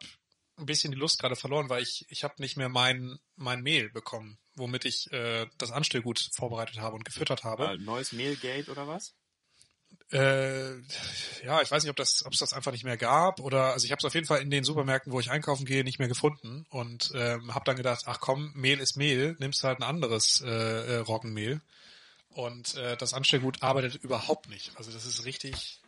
ein 0.58 0.66
bisschen 0.66 0.92
die 0.92 0.98
Lust 0.98 1.18
gerade 1.18 1.36
verloren, 1.36 1.68
weil 1.68 1.82
ich 1.82 2.06
ich 2.08 2.24
habe 2.24 2.34
nicht 2.38 2.56
mehr 2.56 2.68
mein 2.68 3.18
mein 3.36 3.62
Mehl 3.62 3.90
bekommen, 3.90 4.38
womit 4.54 4.84
ich 4.84 5.10
äh, 5.12 5.46
das 5.58 5.72
Anstellgut 5.72 6.30
vorbereitet 6.32 6.78
habe 6.78 6.96
und 6.96 7.04
gefüttert 7.04 7.44
habe. 7.44 7.66
Äh, 7.66 7.78
neues 7.78 8.12
Mehlgate 8.12 8.70
oder 8.70 8.86
was? 8.86 9.14
Äh, 10.12 10.76
ja, 11.44 11.62
ich 11.62 11.70
weiß 11.70 11.84
nicht, 11.84 11.90
ob 11.90 11.96
das, 11.96 12.24
ob 12.26 12.32
es 12.32 12.40
das 12.40 12.52
einfach 12.52 12.72
nicht 12.72 12.82
mehr 12.82 12.96
gab 12.96 13.38
oder 13.38 13.72
also 13.72 13.84
ich 13.84 13.92
habe 13.92 14.00
es 14.00 14.04
auf 14.04 14.14
jeden 14.14 14.26
Fall 14.26 14.42
in 14.42 14.50
den 14.50 14.64
Supermärkten, 14.64 15.12
wo 15.12 15.20
ich 15.20 15.30
einkaufen 15.30 15.64
gehe, 15.64 15.84
nicht 15.84 16.00
mehr 16.00 16.08
gefunden 16.08 16.66
und 16.70 17.12
ähm, 17.14 17.54
habe 17.54 17.64
dann 17.64 17.76
gedacht, 17.76 18.02
ach 18.06 18.18
komm, 18.18 18.52
Mehl 18.54 18.80
ist 18.80 18.96
Mehl, 18.96 19.36
nimmst 19.38 19.62
halt 19.62 19.78
ein 19.78 19.84
anderes 19.84 20.40
äh, 20.40 20.48
äh, 20.48 20.96
Roggenmehl 20.96 21.60
und 22.30 22.74
äh, 22.74 22.96
das 22.96 23.14
Anstellgut 23.14 23.62
arbeitet 23.62 23.96
überhaupt 23.96 24.48
nicht. 24.48 24.72
Also 24.76 24.90
das 24.90 25.06
ist 25.06 25.24
richtig, 25.24 25.80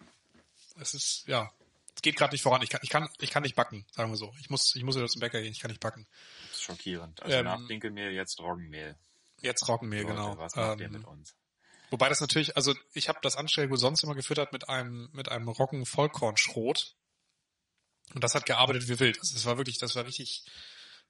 es 0.81 0.95
ist 0.95 1.25
ja, 1.27 1.51
geht 2.03 2.17
gerade 2.17 2.35
nicht 2.35 2.43
voran. 2.43 2.63
Ich 2.63 2.71
kann, 2.71 2.81
ich 2.83 2.91
kann, 2.91 3.09
ich 3.19 3.31
kann 3.31 3.43
nicht 3.43 3.57
backen, 3.57 3.87
sagen 3.93 4.11
wir 4.11 4.17
so. 4.17 4.33
Ich 4.41 4.51
muss, 4.51 4.75
ich 4.77 4.83
muss 4.85 4.97
wieder 4.97 5.07
zum 5.09 5.21
Bäcker 5.21 5.41
gehen. 5.41 5.53
Ich 5.53 5.61
kann 5.61 5.71
nicht 5.71 5.81
backen. 5.81 6.07
Das 6.49 6.59
ist 6.59 6.63
schockierend. 6.65 7.23
Also 7.23 7.37
Ähm, 7.37 7.45
nach 7.45 7.67
Dinkelmehl 7.67 8.13
jetzt 8.13 8.39
Roggenmehl. 8.41 8.97
Jetzt 9.41 9.69
Roggenmehl, 9.69 10.03
Leute, 10.03 10.15
genau. 10.15 10.39
Was 10.39 10.55
macht 10.57 10.81
ihr 10.81 10.87
Ähm, 10.87 10.93
mit 10.93 11.05
uns? 11.05 11.35
Wobei 11.91 12.09
das 12.09 12.21
natürlich, 12.21 12.57
also 12.57 12.75
ich 12.95 13.09
habe 13.09 13.19
das 13.23 13.37
Anstellgut 13.37 13.79
sonst 13.79 14.03
immer 14.03 14.15
gefüttert 14.15 14.53
mit 14.53 14.69
einem 14.69 15.11
mit 15.13 15.29
einem 15.29 15.49
Roggen 15.49 15.85
Vollkornschrot 15.85 16.95
und 18.15 18.25
das 18.25 18.35
hat 18.35 18.47
gearbeitet 18.47 18.89
wie 18.89 18.99
wild. 18.99 19.19
Also 19.19 19.35
das 19.35 19.45
war 19.47 19.59
wirklich, 19.59 19.79
das 19.79 19.95
war 19.95 20.07
richtig 20.07 20.45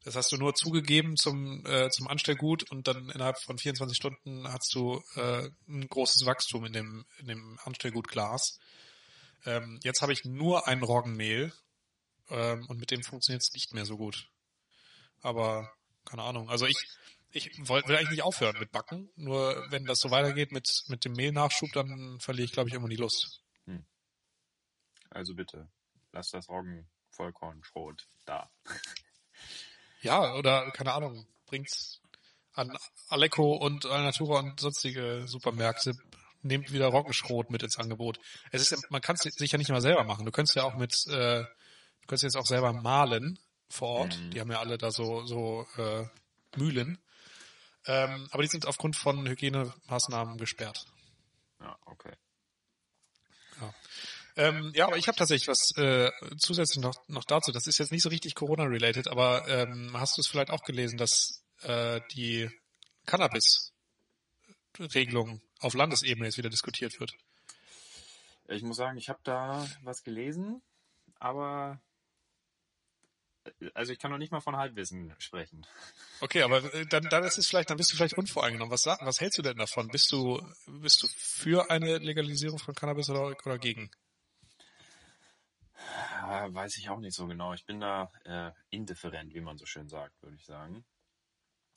Das 0.05 0.17
hast 0.17 0.33
du 0.33 0.37
nur 0.37 0.55
zugegeben 0.55 1.17
zum, 1.17 1.65
äh, 1.67 1.89
zum 1.91 2.09
Anstellgut 2.09 2.69
und 2.71 2.89
dann 2.89 3.09
innerhalb 3.11 3.39
von 3.39 3.59
24 3.59 3.97
Stunden 3.97 4.49
hast 4.49 4.75
du 4.75 5.01
äh, 5.15 5.49
ein 5.69 5.89
großes 5.89 6.27
Wachstum 6.27 6.65
in 6.65 6.73
dem, 6.73 7.07
in 7.19 7.29
dem 7.29 7.59
Anstellgutglas. 7.65 8.59
Ähm, 9.45 9.81
jetzt 9.83 10.03
habe 10.03 10.13
ich 10.13 10.25
nur 10.25 10.69
ein 10.69 10.83
Roggenmehl 10.83 11.53
ähm, 12.31 12.67
und 12.69 12.79
mit 12.79 12.91
dem 12.91 13.03
funktioniert 13.03 13.43
es 13.43 13.53
nicht 13.53 13.75
mehr 13.75 13.85
so 13.85 13.97
gut. 13.97 14.29
Aber 15.21 15.73
keine 16.05 16.23
Ahnung. 16.23 16.51
Also 16.51 16.67
ich, 16.67 16.77
ich 17.31 17.59
will 17.69 17.97
eigentlich 17.97 18.11
nicht 18.11 18.23
aufhören 18.23 18.59
mit 18.59 18.73
Backen. 18.73 19.11
Nur 19.17 19.67
wenn 19.71 19.85
das 19.85 19.99
so 19.99 20.11
weitergeht 20.11 20.53
mit, 20.53 20.85
mit 20.89 21.05
dem 21.05 21.13
Mehlnachschub, 21.13 21.73
dann 21.73 22.19
verliere 22.21 22.45
ich, 22.45 22.53
glaube 22.53 22.69
ich, 22.69 22.75
immer 22.75 22.89
die 22.89 22.97
Lust. 22.97 23.43
Hm. 23.67 23.85
Also 25.11 25.35
bitte, 25.35 25.69
lass 26.13 26.31
das 26.31 26.49
Roggenvollkornschrot 26.49 28.09
da. 28.25 28.51
Ja, 30.05 30.35
oder 30.35 30.69
keine 30.73 30.93
Ahnung, 30.93 31.29
bringt's 31.47 32.01
an 32.55 32.77
Alecco 33.09 33.55
und 33.55 33.87
Alnatura 33.87 34.41
und 34.41 34.59
sonstige 34.59 35.23
Supermärkte, 35.27 35.95
nehmt 36.43 36.73
wieder 36.73 36.89
Roggenschrot 36.89 37.51
mit 37.51 37.63
ins 37.63 37.79
Angebot. 37.79 38.19
Es 38.51 38.71
ist, 38.71 38.91
man 38.91 39.01
kann 39.01 39.17
es 39.17 39.23
sich 39.23 39.53
ja 39.53 39.59
nicht 39.59 39.71
mal 39.71 39.81
selber 39.81 40.05
machen. 40.05 40.25
Du 40.25 40.33
könntest 40.33 40.57
ja 40.57 40.65
auch 40.65 40.77
mit, 40.77 41.07
äh, 41.09 41.43
du 41.43 42.07
könntest 42.07 42.25
jetzt 42.25 42.37
auch 42.37 42.47
selber 42.47 42.73
malen 42.73 43.39
vor 43.69 43.89
Ort. 44.01 44.19
Mhm. 44.19 44.31
Die 44.31 44.41
haben 44.41 44.51
ja 44.51 44.61
alle 44.61 44.79
da 44.79 44.91
so 44.91 45.25
so 45.25 45.67
äh, 45.77 46.05
Mühlen. 46.57 46.99
Ähm, 47.87 48.29
aber 48.31 48.43
die 48.43 48.49
sind 48.49 48.67
aufgrund 48.67 48.97
von 48.97 49.27
Hygienemaßnahmen 49.27 50.39
gesperrt. 50.39 50.87
Ja, 51.61 51.77
okay. 51.87 52.13
Ja. 53.61 53.75
Ähm, 54.37 54.73
ja, 54.75 54.87
aber 54.87 54.97
ich 54.97 55.09
habe 55.09 55.17
tatsächlich 55.17 55.49
was 55.49 55.77
äh, 55.77 56.11
zusätzlich 56.39 56.83
noch, 56.83 56.95
noch 57.09 57.25
dazu. 57.25 57.53
Das 57.53 57.67
ist 57.67 57.79
jetzt 57.79 57.93
nicht 57.93 58.03
so 58.03 58.09
richtig 58.09 58.35
Corona-related, 58.35 59.09
aber 59.09 59.47
ähm, 59.49 59.91
hast 59.95 60.17
du 60.17 60.21
es 60.21 60.29
vielleicht 60.29 60.51
auch 60.51 60.63
gelesen, 60.63 60.97
dass 60.97 61.45
äh, 61.63 62.01
die 62.13 62.49
Cannabis-Regelung 64.73 65.41
auf 65.61 65.75
Landesebene 65.75 66.27
jetzt 66.27 66.39
wieder 66.39 66.51
diskutiert 66.51 66.99
wird? 67.01 67.13
Ich 68.49 68.63
muss 68.63 68.77
sagen, 68.77 68.99
ich 68.99 69.09
habe 69.09 69.21
da 69.23 69.67
was 69.83 70.03
gelesen, 70.03 70.63
aber 71.19 71.81
also 73.75 73.93
ich 73.93 73.99
kann 73.99 74.11
noch 74.11 74.19
nicht 74.19 74.31
mal 74.31 74.41
von 74.41 74.57
Halbwissen 74.57 75.15
sprechen. 75.19 75.67
Okay, 76.21 76.43
aber 76.43 76.63
äh, 76.75 76.87
dann, 76.87 77.05
dann 77.05 77.25
ist 77.25 77.39
es 77.39 77.49
vielleicht, 77.49 77.71
dann 77.71 77.77
bist 77.77 77.93
du 77.93 77.97
vielleicht 77.97 78.17
unvoreingenommen. 78.17 78.73
Was, 78.73 78.87
was 78.87 79.21
hältst 79.21 79.39
du 79.39 79.43
denn 79.43 79.57
davon? 79.57 79.89
Bist 79.89 80.13
du, 80.13 80.41
bist 80.67 81.03
du 81.03 81.09
für 81.09 81.71
eine 81.71 81.99
Legalisierung 81.99 82.59
von 82.59 82.75
Cannabis 82.75 83.11
oder, 83.11 83.35
oder 83.45 83.59
gegen? 83.59 83.91
Weiß 86.25 86.77
ich 86.79 86.89
auch 86.89 87.01
nicht 87.01 87.17
so 87.17 87.27
genau. 87.27 87.53
Ich 87.53 87.67
bin 87.67 87.81
da 87.81 88.13
äh, 88.25 88.53
indifferent, 88.71 89.35
wie 89.35 89.41
man 89.41 89.59
so 89.59 89.67
schön 89.67 89.89
sagt, 89.89 90.23
würde 90.23 90.37
ich 90.37 90.45
sagen. 90.45 90.85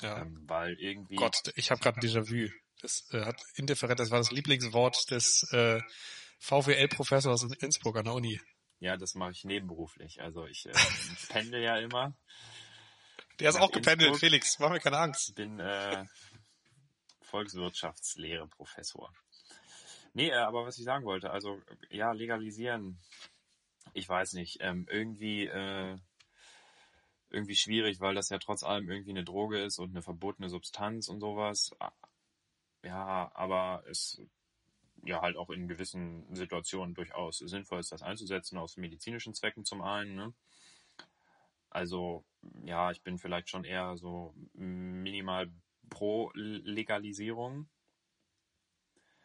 Ja. 0.02 0.22
Ähm, 0.22 0.44
weil 0.46 0.74
irgendwie. 0.80 1.16
Gott, 1.16 1.52
ich 1.56 1.72
habe 1.72 1.82
gerade 1.82 1.98
ein 1.98 2.02
Déjà-vu. 2.02 2.52
Das 2.82 3.08
äh, 3.12 3.22
hat 3.26 3.42
indifferent, 3.56 4.00
das 4.00 4.12
war 4.12 4.20
das 4.20 4.32
Lieblingswort 4.32 5.12
des 5.12 5.44
äh, 5.52 5.82
VWL-Professors 6.40 7.44
in 7.44 7.54
Innsbruck 7.54 7.98
an 7.98 8.06
der 8.06 8.14
Uni. 8.14 8.40
Ja, 8.80 8.98
das 8.98 9.16
mache 9.16 9.32
ich 9.32 9.46
nebenberuflich. 9.46 10.22
Also 10.22 10.46
ich, 10.46 10.66
äh, 10.66 10.74
pendel 11.30 11.62
ja 11.62 11.78
immer. 11.78 12.16
Der 13.40 13.50
ist 13.50 13.56
auch 13.56 13.72
gependelt, 13.72 14.10
Innsbruck. 14.10 14.30
Felix. 14.30 14.60
Mach 14.60 14.70
mir 14.70 14.80
keine 14.80 14.98
Angst. 14.98 15.30
Ich 15.30 15.36
bin 15.36 15.60
äh, 15.60 16.06
Volkswirtschaftslehre-Professor. 17.22 19.14
Nee, 20.14 20.30
äh, 20.30 20.36
aber 20.36 20.66
was 20.66 20.78
ich 20.78 20.86
sagen 20.86 21.06
wollte, 21.06 21.32
also 21.32 21.62
ja, 21.90 22.12
legalisieren 22.12 23.00
ich 23.96 24.08
weiß 24.08 24.34
nicht, 24.34 24.58
ähm, 24.60 24.86
irgendwie, 24.90 25.46
äh, 25.46 25.98
irgendwie 27.30 27.56
schwierig, 27.56 28.00
weil 28.02 28.14
das 28.14 28.30
ja 28.30 28.38
trotz 28.40 28.64
allem 28.64 28.90
irgendwie 28.90 29.12
eine 29.12 29.24
Droge 29.24 29.62
ist 29.64 29.80
und 29.80 29.92
eine 29.92 30.02
verbotene 30.02 30.50
Substanz 30.50 31.08
und 31.08 31.22
sowas. 31.22 31.72
Ja, 32.86 33.32
aber 33.34 33.84
es 33.90 34.22
ja 35.04 35.22
halt 35.22 35.38
auch 35.38 35.50
in 35.50 35.68
gewissen 35.68 36.24
Situationen 36.36 36.94
durchaus 36.94 37.40
sinnvoll 37.40 37.80
ist, 37.80 37.92
das 37.92 38.04
einzusetzen, 38.04 38.60
aus 38.60 38.78
medizinischen 38.78 39.34
Zwecken 39.34 39.66
zum 39.66 39.82
einen. 39.82 40.16
Ne? 40.16 40.34
Also 41.72 42.24
ja, 42.64 42.92
ich 42.92 43.02
bin 43.02 43.18
vielleicht 43.18 43.50
schon 43.50 43.64
eher 43.64 43.98
so 43.98 44.36
minimal 44.54 45.52
pro 45.90 46.32
Legalisierung. 46.36 47.68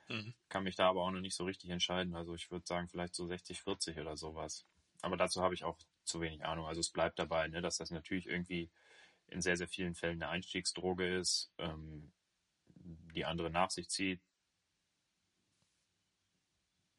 Mhm. 0.09 0.35
Kann 0.49 0.65
mich 0.65 0.77
da 0.77 0.89
aber 0.89 1.03
auch 1.03 1.11
noch 1.11 1.21
nicht 1.21 1.37
so 1.37 1.45
richtig 1.45 1.69
entscheiden. 1.69 2.15
Also 2.15 2.35
ich 2.35 2.51
würde 2.51 2.67
sagen, 2.67 2.89
vielleicht 2.89 3.15
so 3.15 3.27
60, 3.27 3.61
40 3.61 3.99
oder 3.99 4.17
sowas. 4.17 4.65
Aber 5.03 5.19
dazu 5.19 5.43
habe 5.43 5.55
ich 5.55 5.65
auch 5.65 5.79
zu 6.05 6.23
wenig 6.23 6.45
Ahnung. 6.47 6.67
Also 6.67 6.81
es 6.81 6.91
bleibt 6.91 7.19
dabei, 7.19 7.47
ne, 7.49 7.61
dass 7.61 7.77
das 7.77 7.91
natürlich 7.91 8.27
irgendwie 8.27 8.71
in 9.29 9.43
sehr, 9.43 9.59
sehr 9.59 9.69
vielen 9.69 9.95
Fällen 9.95 10.23
eine 10.23 10.31
Einstiegsdroge 10.31 11.19
ist, 11.19 11.53
ähm, 11.59 12.11
die 13.15 13.25
andere 13.25 13.51
nach 13.51 13.71
sich 13.71 13.89
zieht. 13.89 14.21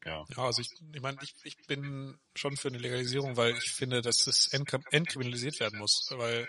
Ja. 0.04 0.24
ja, 0.36 0.44
also 0.44 0.62
ich, 0.62 0.68
ich 0.92 1.00
meine, 1.00 1.18
ich, 1.22 1.32
ich 1.44 1.56
bin 1.68 2.18
schon 2.34 2.56
für 2.56 2.68
eine 2.68 2.78
Legalisierung, 2.78 3.36
weil 3.36 3.56
ich 3.56 3.70
finde, 3.70 4.02
dass 4.02 4.26
es 4.26 4.48
entkriminalisiert 4.52 5.60
werden 5.60 5.78
muss, 5.78 6.08
weil 6.10 6.48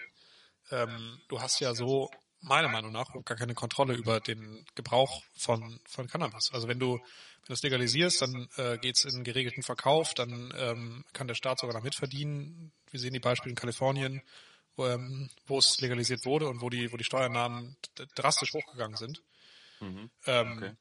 ähm, 0.72 1.22
du 1.28 1.40
hast 1.40 1.60
ja 1.60 1.76
so 1.76 2.10
meiner 2.44 2.68
Meinung 2.68 2.92
nach 2.92 3.08
gar 3.26 3.38
keine 3.38 3.54
Kontrolle 3.54 3.94
über 3.94 4.20
den 4.20 4.66
Gebrauch 4.76 5.24
von, 5.38 5.80
von 5.86 6.08
Cannabis. 6.08 6.52
Also 6.52 6.68
wenn 6.68 6.80
du, 6.80 6.96
wenn 6.96 7.48
du 7.48 7.54
es 7.54 7.64
legalisierst, 7.64 8.22
dann 8.22 8.50
äh, 8.58 8.78
geht 8.80 8.98
es 8.98 9.06
in 9.06 9.24
geregelten 9.24 9.64
Verkauf, 9.64 10.14
dann 10.14 10.52
ähm, 10.58 11.06
kann 11.14 11.28
der 11.28 11.36
Staat 11.36 11.60
sogar 11.60 11.76
noch 11.76 11.84
mitverdienen. 11.84 12.74
Wir 12.90 13.00
sehen 13.00 13.14
die 13.14 13.20
Beispiele 13.20 13.52
in 13.52 13.56
Kalifornien, 13.56 14.22
ähm, 14.78 15.30
wo 15.46 15.60
es 15.60 15.80
legalisiert 15.80 16.26
wurde 16.26 16.48
und 16.48 16.62
wo 16.62 16.70
die, 16.70 16.92
wo 16.92 16.98
die 16.98 17.04
Steuernahmen 17.04 17.78
drastisch 18.16 18.54
hochgegangen 18.54 18.98
sind. 18.98 19.22
Mhm. 19.80 20.10
Ähm, 20.26 20.58
okay. 20.58 20.72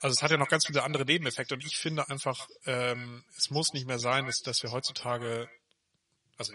Also 0.00 0.14
es 0.14 0.22
hat 0.22 0.30
ja 0.30 0.36
noch 0.36 0.48
ganz 0.48 0.66
viele 0.66 0.84
andere 0.84 1.04
Nebeneffekte 1.04 1.54
und 1.54 1.64
ich 1.64 1.76
finde 1.76 2.08
einfach, 2.08 2.48
ähm, 2.66 3.24
es 3.36 3.50
muss 3.50 3.72
nicht 3.72 3.86
mehr 3.86 3.98
sein, 3.98 4.26
dass, 4.26 4.40
dass 4.42 4.62
wir 4.62 4.70
heutzutage, 4.70 5.48
also 6.36 6.52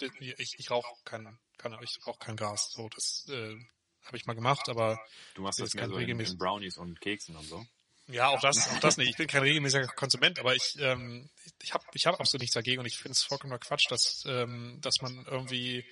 ich, 0.00 0.54
ich 0.58 0.70
rauche 0.70 0.86
kein, 1.04 1.38
kein, 1.58 1.76
ich 1.82 1.98
rauche 2.06 2.18
kein 2.18 2.36
Gas. 2.36 2.70
So, 2.72 2.88
das 2.88 3.26
äh, 3.28 3.56
habe 4.04 4.16
ich 4.16 4.26
mal 4.26 4.34
gemacht, 4.34 4.68
aber 4.68 5.00
du 5.34 5.42
machst 5.42 5.60
das 5.60 5.74
mehr 5.74 5.88
so 5.88 5.96
in, 5.96 6.20
in 6.20 6.38
Brownies 6.38 6.76
und 6.76 7.00
Keksen 7.00 7.36
und 7.36 7.44
so. 7.44 7.64
Ja, 8.08 8.28
auch 8.28 8.40
das, 8.40 8.68
auch 8.68 8.80
das 8.80 8.96
nicht. 8.98 9.10
Ich 9.10 9.16
bin 9.16 9.26
kein 9.26 9.42
regelmäßiger 9.42 9.86
Konsument, 9.88 10.38
aber 10.38 10.54
ich, 10.54 10.76
ähm, 10.78 11.30
ich 11.62 11.72
habe, 11.72 11.84
ich 11.94 12.06
habe 12.06 12.18
absolut 12.18 12.42
nichts 12.42 12.54
dagegen 12.54 12.80
und 12.80 12.86
ich 12.86 12.96
finde 12.96 13.12
es 13.12 13.22
vollkommener 13.22 13.58
Quatsch, 13.58 13.90
dass, 13.90 14.24
ähm, 14.26 14.78
dass 14.80 15.00
man 15.00 15.24
irgendwie 15.26 15.84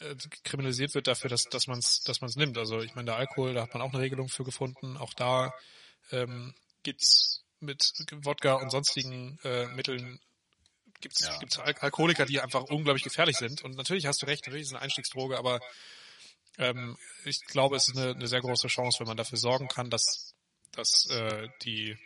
äh, 0.00 0.14
kriminalisiert 0.42 0.94
wird 0.94 1.06
dafür, 1.06 1.30
dass, 1.30 1.44
dass 1.44 1.66
man 1.66 1.78
es, 1.78 2.02
dass 2.04 2.20
man 2.20 2.28
es 2.28 2.36
nimmt. 2.36 2.58
Also 2.58 2.80
ich 2.80 2.94
meine, 2.94 3.06
der 3.06 3.16
Alkohol, 3.16 3.54
da 3.54 3.62
hat 3.62 3.74
man 3.74 3.82
auch 3.82 3.92
eine 3.92 4.02
Regelung 4.02 4.28
für 4.28 4.44
gefunden. 4.44 4.96
Auch 4.96 5.14
da 5.14 5.52
ähm, 6.10 6.54
gibt's 6.82 7.44
mit 7.60 7.92
Wodka 8.10 8.54
und 8.54 8.70
sonstigen 8.70 9.38
äh, 9.44 9.66
Mitteln 9.68 10.20
gibt 11.00 11.20
es 11.20 11.26
ja. 11.26 11.38
gibt's 11.38 11.58
Alkoholiker, 11.58 12.24
die 12.24 12.40
einfach 12.40 12.62
unglaublich 12.64 13.04
gefährlich 13.04 13.36
sind. 13.36 13.62
Und 13.62 13.76
natürlich 13.76 14.06
hast 14.06 14.22
du 14.22 14.26
recht, 14.26 14.46
natürlich 14.46 14.62
ist 14.62 14.68
es 14.68 14.74
eine 14.74 14.82
Einstiegsdroge, 14.82 15.38
aber 15.38 15.60
ähm, 16.58 16.96
ich 17.24 17.40
glaube, 17.46 17.76
es 17.76 17.88
ist 17.88 17.96
eine, 17.96 18.12
eine 18.12 18.26
sehr 18.26 18.40
große 18.40 18.68
Chance, 18.68 19.00
wenn 19.00 19.08
man 19.08 19.16
dafür 19.16 19.38
sorgen 19.38 19.68
kann, 19.68 19.90
dass, 19.90 20.33
dass 20.76 21.06
äh, 21.10 21.48
die 21.62 21.96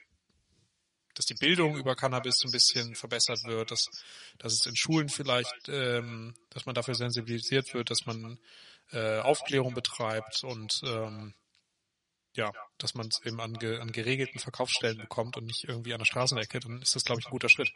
dass 1.14 1.26
die 1.26 1.34
Bildung 1.34 1.76
über 1.76 1.96
Cannabis 1.96 2.44
ein 2.44 2.52
bisschen 2.52 2.94
verbessert 2.94 3.42
wird, 3.44 3.72
dass, 3.72 3.86
dass 4.38 4.52
es 4.52 4.66
in 4.66 4.76
Schulen 4.76 5.08
vielleicht, 5.08 5.68
ähm, 5.68 6.32
dass 6.50 6.64
man 6.64 6.76
dafür 6.76 6.94
sensibilisiert 6.94 7.74
wird, 7.74 7.90
dass 7.90 8.06
man 8.06 8.38
äh, 8.92 9.18
Aufklärung 9.18 9.74
betreibt 9.74 10.44
und 10.44 10.80
ähm, 10.84 11.34
ja, 12.36 12.52
dass 12.78 12.94
man 12.94 13.08
es 13.08 13.20
eben 13.24 13.40
an, 13.40 13.54
ge, 13.54 13.80
an 13.80 13.90
geregelten 13.90 14.38
Verkaufsstellen 14.38 14.98
bekommt 14.98 15.36
und 15.36 15.46
nicht 15.46 15.64
irgendwie 15.64 15.92
an 15.92 15.98
der 15.98 16.04
Straßenecke, 16.04 16.60
dann 16.60 16.80
ist 16.82 16.94
das, 16.94 17.02
glaube 17.02 17.20
ich, 17.20 17.26
ein 17.26 17.32
guter 17.32 17.48
Schritt 17.48 17.72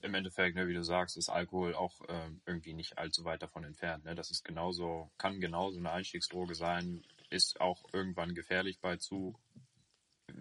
im 0.00 0.14
Endeffekt, 0.14 0.56
ne, 0.56 0.68
wie 0.68 0.74
du 0.74 0.84
sagst, 0.84 1.16
ist 1.16 1.28
Alkohol 1.28 1.74
auch 1.74 2.00
äh, 2.08 2.30
irgendwie 2.46 2.72
nicht 2.72 2.98
allzu 2.98 3.24
weit 3.24 3.42
davon 3.42 3.64
entfernt. 3.64 4.04
Ne? 4.04 4.14
Das 4.14 4.30
ist 4.30 4.44
genauso, 4.44 5.10
kann 5.18 5.40
genauso 5.40 5.78
eine 5.78 5.90
Einstiegsdroge 5.90 6.54
sein, 6.54 7.04
ist 7.30 7.60
auch 7.60 7.82
irgendwann 7.92 8.34
gefährlich 8.34 8.78
bei 8.80 8.96
zu 8.96 9.38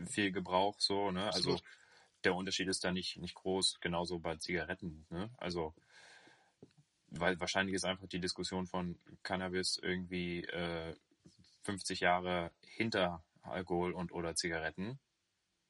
viel 0.06 0.32
Gebrauch 0.32 0.80
so, 0.80 1.12
ne? 1.12 1.32
Also 1.34 1.60
der 2.24 2.36
Unterschied 2.36 2.68
ist 2.68 2.84
da 2.84 2.92
nicht, 2.92 3.18
nicht 3.18 3.36
groß, 3.36 3.80
genauso 3.80 4.20
bei 4.20 4.36
Zigaretten, 4.38 5.06
ne? 5.10 5.30
Also 5.38 5.74
weil 7.10 7.40
wahrscheinlich 7.40 7.76
ist 7.76 7.86
einfach 7.86 8.08
die 8.08 8.20
Diskussion 8.20 8.68
von 8.68 9.00
Cannabis 9.24 9.80
irgendwie 9.82 10.44
äh, 10.44 10.96
50 11.64 12.02
Jahre 12.02 12.52
hinter 12.62 13.24
Alkohol 13.44 13.94
und 13.94 14.12
oder 14.12 14.36
Zigaretten. 14.36 15.00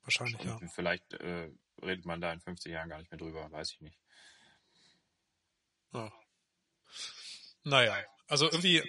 Wahrscheinlich, 0.02 0.40
und 0.40 0.62
ja. 0.62 0.68
Vielleicht 0.70 1.14
äh, 1.14 1.52
redet 1.82 2.06
man 2.06 2.22
da 2.22 2.34
in 2.34 2.40
50 2.40 2.72
Jahren 2.72 2.90
gar 2.90 2.98
nicht 2.98 3.12
mehr 3.12 3.20
drüber, 3.20 3.52
weiß 3.52 3.74
ich 3.74 3.82
nicht. 3.82 4.00
Ja. 5.94 6.12
Naja, 7.64 7.98
also 8.28 8.46
irgendwie 8.46 8.84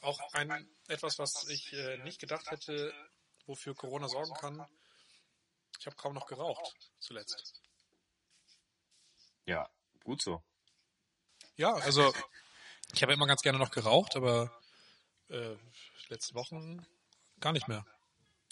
auch 0.00 0.20
ein 0.32 0.68
etwas, 0.88 1.18
was 1.18 1.48
ich 1.48 1.72
äh, 1.72 1.98
nicht 1.98 2.20
gedacht 2.20 2.50
hätte, 2.50 2.92
wofür 3.48 3.74
Corona 3.74 4.08
sorgen 4.08 4.34
kann. 4.34 4.66
Ich 5.80 5.86
habe 5.86 5.96
kaum 5.96 6.14
noch 6.14 6.26
geraucht 6.26 6.74
zuletzt. 7.00 7.60
Ja, 9.46 9.68
gut 10.04 10.22
so. 10.22 10.42
Ja, 11.56 11.74
also 11.74 12.12
Ich 12.94 13.02
habe 13.02 13.12
immer 13.12 13.26
ganz 13.26 13.42
gerne 13.42 13.58
noch 13.58 13.70
geraucht, 13.70 14.16
aber 14.16 14.50
äh, 15.28 15.56
letzte 16.08 16.34
Wochen 16.34 16.86
gar 17.40 17.52
nicht 17.52 17.68
mehr. 17.68 17.84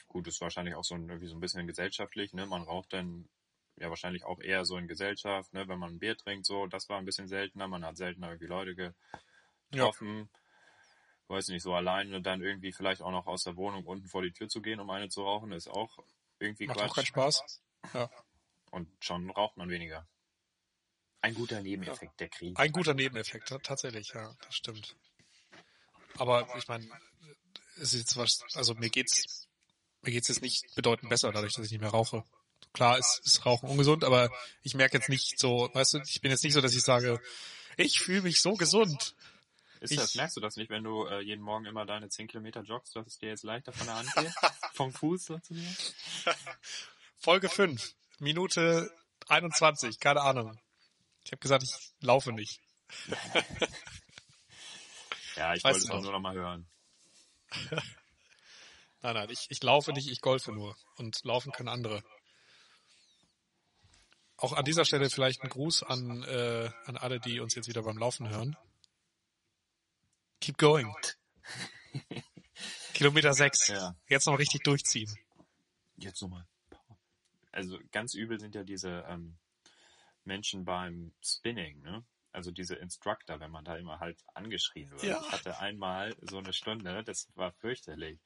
Gut, 0.09 0.27
ist 0.29 0.41
wahrscheinlich 0.41 0.75
auch 0.75 0.85
so 0.85 0.95
ein, 0.95 1.09
irgendwie 1.09 1.29
so 1.29 1.37
ein 1.37 1.41
bisschen 1.41 1.67
gesellschaftlich, 1.67 2.33
ne? 2.33 2.47
Man 2.47 2.63
raucht 2.63 2.93
dann 2.93 3.29
ja 3.77 3.89
wahrscheinlich 3.91 4.25
auch 4.25 4.41
eher 4.41 4.65
so 4.65 4.77
in 4.77 4.89
Gesellschaft, 4.89 5.53
ne? 5.53 5.69
Wenn 5.69 5.79
man 5.79 5.95
ein 5.95 5.99
Bier 5.99 6.17
trinkt, 6.17 6.47
so, 6.47 6.67
das 6.67 6.89
war 6.89 6.99
ein 6.99 7.05
bisschen 7.05 7.29
seltener. 7.29 7.67
Man 7.67 7.85
hat 7.85 7.97
seltener 7.97 8.29
irgendwie 8.29 8.47
Leute 8.47 8.95
getroffen. 9.71 10.31
Ja. 10.33 10.41
Weiß 11.29 11.49
nicht, 11.49 11.63
so 11.63 11.75
alleine 11.75 12.23
dann 12.23 12.41
irgendwie 12.41 12.73
vielleicht 12.73 13.03
auch 13.03 13.11
noch 13.11 13.27
aus 13.27 13.43
der 13.43 13.57
Wohnung 13.57 13.85
unten 13.85 14.07
vor 14.07 14.23
die 14.23 14.33
Tür 14.33 14.49
zu 14.49 14.63
gehen, 14.63 14.79
um 14.79 14.91
eine 14.91 15.09
zu 15.09 15.23
rauchen, 15.23 15.53
ist 15.53 15.69
auch 15.69 15.99
irgendwie 16.39 16.67
Macht 16.67 16.79
Quatsch. 16.79 16.91
auch 16.91 16.95
keinen 16.95 17.07
Spaß. 17.07 17.63
Ja. 17.95 18.11
Und 18.71 18.89
schon 19.01 19.31
raucht 19.31 19.57
man 19.57 19.69
weniger. 19.69 20.07
Ein 21.23 21.35
guter 21.35 21.61
Nebeneffekt 21.61 22.21
ja. 22.21 22.27
der 22.27 22.29
Krise. 22.29 22.57
Ein 22.57 22.71
guter 22.71 22.95
Nebeneffekt, 22.95 23.49
tatsächlich, 23.63 24.13
ja, 24.15 24.33
das 24.45 24.55
stimmt. 24.55 24.97
Aber 26.19 26.47
ich 26.57 26.69
meine, 26.69 26.89
es 27.77 27.95
ist 27.95 28.01
jetzt 28.01 28.17
was, 28.17 28.45
also 28.55 28.75
mir 28.75 28.91
geht's, 28.91 29.49
mir 30.03 30.13
geht's 30.13 30.29
jetzt 30.29 30.43
nicht 30.43 30.75
bedeutend 30.75 31.11
besser, 31.11 31.33
dadurch, 31.33 31.55
dass 31.55 31.67
ich 31.67 31.73
nicht 31.73 31.81
mehr 31.81 31.91
rauche. 31.91 32.25
Klar 32.73 32.99
ist, 32.99 33.21
ist 33.25 33.45
Rauchen 33.45 33.69
ungesund, 33.69 34.05
aber 34.05 34.31
ich 34.63 34.75
merke 34.75 34.99
jetzt 34.99 35.09
nicht 35.09 35.39
so, 35.39 35.71
weißt 35.73 35.95
du, 35.95 35.99
ich 36.07 36.21
bin 36.21 36.31
jetzt 36.31 36.45
nicht 36.45 36.53
so, 36.53 36.61
dass 36.61 36.75
ich 36.75 36.83
sage, 36.83 37.21
ich 37.77 38.01
fühle 38.01 38.23
mich 38.23 38.41
so 38.41 38.55
gesund. 38.55 39.15
Ist 39.87 39.93
ich, 39.93 39.99
das, 39.99 40.15
merkst 40.17 40.37
du 40.37 40.41
das 40.41 40.57
nicht, 40.57 40.69
wenn 40.71 40.83
du 40.83 41.07
äh, 41.07 41.21
jeden 41.21 41.43
Morgen 41.43 41.65
immer 41.65 41.87
deine 41.87 42.09
10 42.09 42.27
Kilometer 42.27 42.63
joggst, 42.63 42.97
dass 42.97 43.07
es 43.07 43.19
dir 43.19 43.29
jetzt 43.29 43.45
leichter 43.45 43.73
von 43.73 43.87
der 43.87 43.97
Hand 43.97 44.13
geht? 44.15 44.33
Vom 44.73 44.93
Fuß 44.93 45.27
sozusagen? 45.27 45.77
Folge 47.19 47.49
5, 47.49 47.95
Minute 48.19 48.91
21, 49.29 50.01
keine 50.01 50.23
Ahnung. 50.23 50.59
Ich 51.25 51.33
habe 51.33 51.41
gesagt, 51.41 51.63
ich 51.63 51.73
laufe 52.01 52.33
nicht. 52.33 52.61
ja, 55.37 55.55
ich 55.55 55.63
wollte 55.65 55.79
es 55.79 55.91
auch 55.91 56.03
nur 56.03 56.13
noch 56.13 56.21
mal 56.21 56.35
hören. 56.35 56.69
nein, 59.03 59.15
nein, 59.15 59.31
ich, 59.31 59.47
ich 59.49 59.63
laufe 59.63 59.93
nicht, 59.93 60.09
ich 60.09 60.21
golfe 60.21 60.53
nur. 60.53 60.77
Und 60.97 61.25
laufen 61.25 61.53
können 61.53 61.69
andere. 61.69 62.03
Auch 64.37 64.53
an 64.53 64.65
dieser 64.65 64.85
Stelle 64.85 65.09
vielleicht 65.09 65.43
ein 65.43 65.49
Gruß 65.49 65.83
an, 65.85 66.23
äh, 66.25 66.71
an 66.85 66.97
alle, 66.97 67.21
die 67.21 67.41
uns 67.41 67.55
jetzt 67.55 67.69
wieder 67.69 67.83
beim 67.83 67.99
Laufen 67.99 68.29
hören. 68.29 68.57
Keep 70.47 70.59
going. 70.59 70.95
Kilometer 72.95 73.33
sechs. 73.33 73.67
Ja. 73.67 73.97
Jetzt 74.09 74.27
noch 74.27 74.39
richtig 74.39 74.63
durchziehen. 74.63 75.13
Jetzt 75.97 76.23
nochmal. 76.23 76.47
Also 77.51 77.81
ganz 77.91 78.15
übel 78.15 78.39
sind 78.39 78.55
ja 78.55 78.63
diese 78.63 79.05
ähm, 79.09 79.39
Menschen 80.23 80.65
beim 80.65 81.13
Spinning, 81.21 81.81
ne? 81.81 82.05
Also 82.31 82.53
diese 82.53 82.77
Instructor, 82.77 83.41
wenn 83.41 83.51
man 83.51 83.65
da 83.65 83.77
immer 83.77 83.99
halt 83.99 84.23
angeschrien 84.35 84.93
wird. 84.93 85.03
Ja. 85.03 85.21
Ich 85.21 85.33
hatte 85.33 85.59
einmal 85.59 86.15
so 86.21 86.39
eine 86.39 86.53
Stunde, 86.53 87.03
das 87.03 87.27
war 87.35 87.51
fürchterlich 87.55 88.21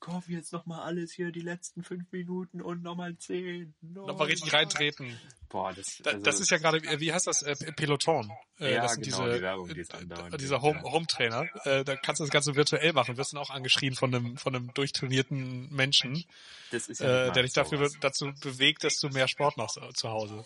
komm 0.00 0.22
jetzt 0.26 0.52
nochmal 0.52 0.80
alles 0.80 1.12
hier, 1.12 1.30
die 1.30 1.40
letzten 1.40 1.84
fünf 1.84 2.10
Minuten 2.10 2.60
und 2.60 2.82
nochmal 2.82 3.16
zehn. 3.18 3.74
Nochmal 3.80 4.26
richtig 4.26 4.52
reintreten. 4.52 5.18
Boah, 5.48 5.72
das, 5.72 6.00
also, 6.04 6.22
das 6.22 6.40
ist 6.40 6.50
ja 6.50 6.58
gerade, 6.58 6.80
wie 7.00 7.12
heißt 7.12 7.26
das, 7.26 7.42
äh, 7.42 7.54
Peloton. 7.72 8.30
Äh, 8.58 8.74
ja, 8.74 8.82
das 8.82 8.94
sind 8.94 9.04
genau, 9.04 9.24
diese, 9.24 9.36
die 9.36 9.42
Werbung, 9.42 9.68
die 9.68 9.80
äh, 9.80 10.36
dieser 10.38 10.62
Home, 10.62 10.82
Home 10.82 11.06
Trainer. 11.06 11.46
Äh, 11.64 11.84
da 11.84 11.96
kannst 11.96 12.20
du 12.20 12.24
das 12.24 12.30
Ganze 12.30 12.56
virtuell 12.56 12.92
machen, 12.92 13.16
wirst 13.16 13.32
dann 13.32 13.40
auch 13.40 13.50
angeschrien 13.50 13.94
von 13.94 14.14
einem, 14.14 14.36
von 14.36 14.54
einem 14.54 14.72
durchtrainierten 14.74 15.72
Menschen, 15.72 16.24
das 16.70 16.88
ist 16.88 17.00
ja 17.00 17.26
äh, 17.26 17.32
der 17.32 17.42
dich 17.42 17.52
dafür, 17.52 17.90
dazu 18.00 18.32
bewegt, 18.40 18.84
dass 18.84 18.98
du 18.98 19.08
mehr 19.08 19.28
Sport 19.28 19.56
machst 19.56 19.76
äh, 19.76 19.92
zu 19.92 20.08
Hause. 20.08 20.44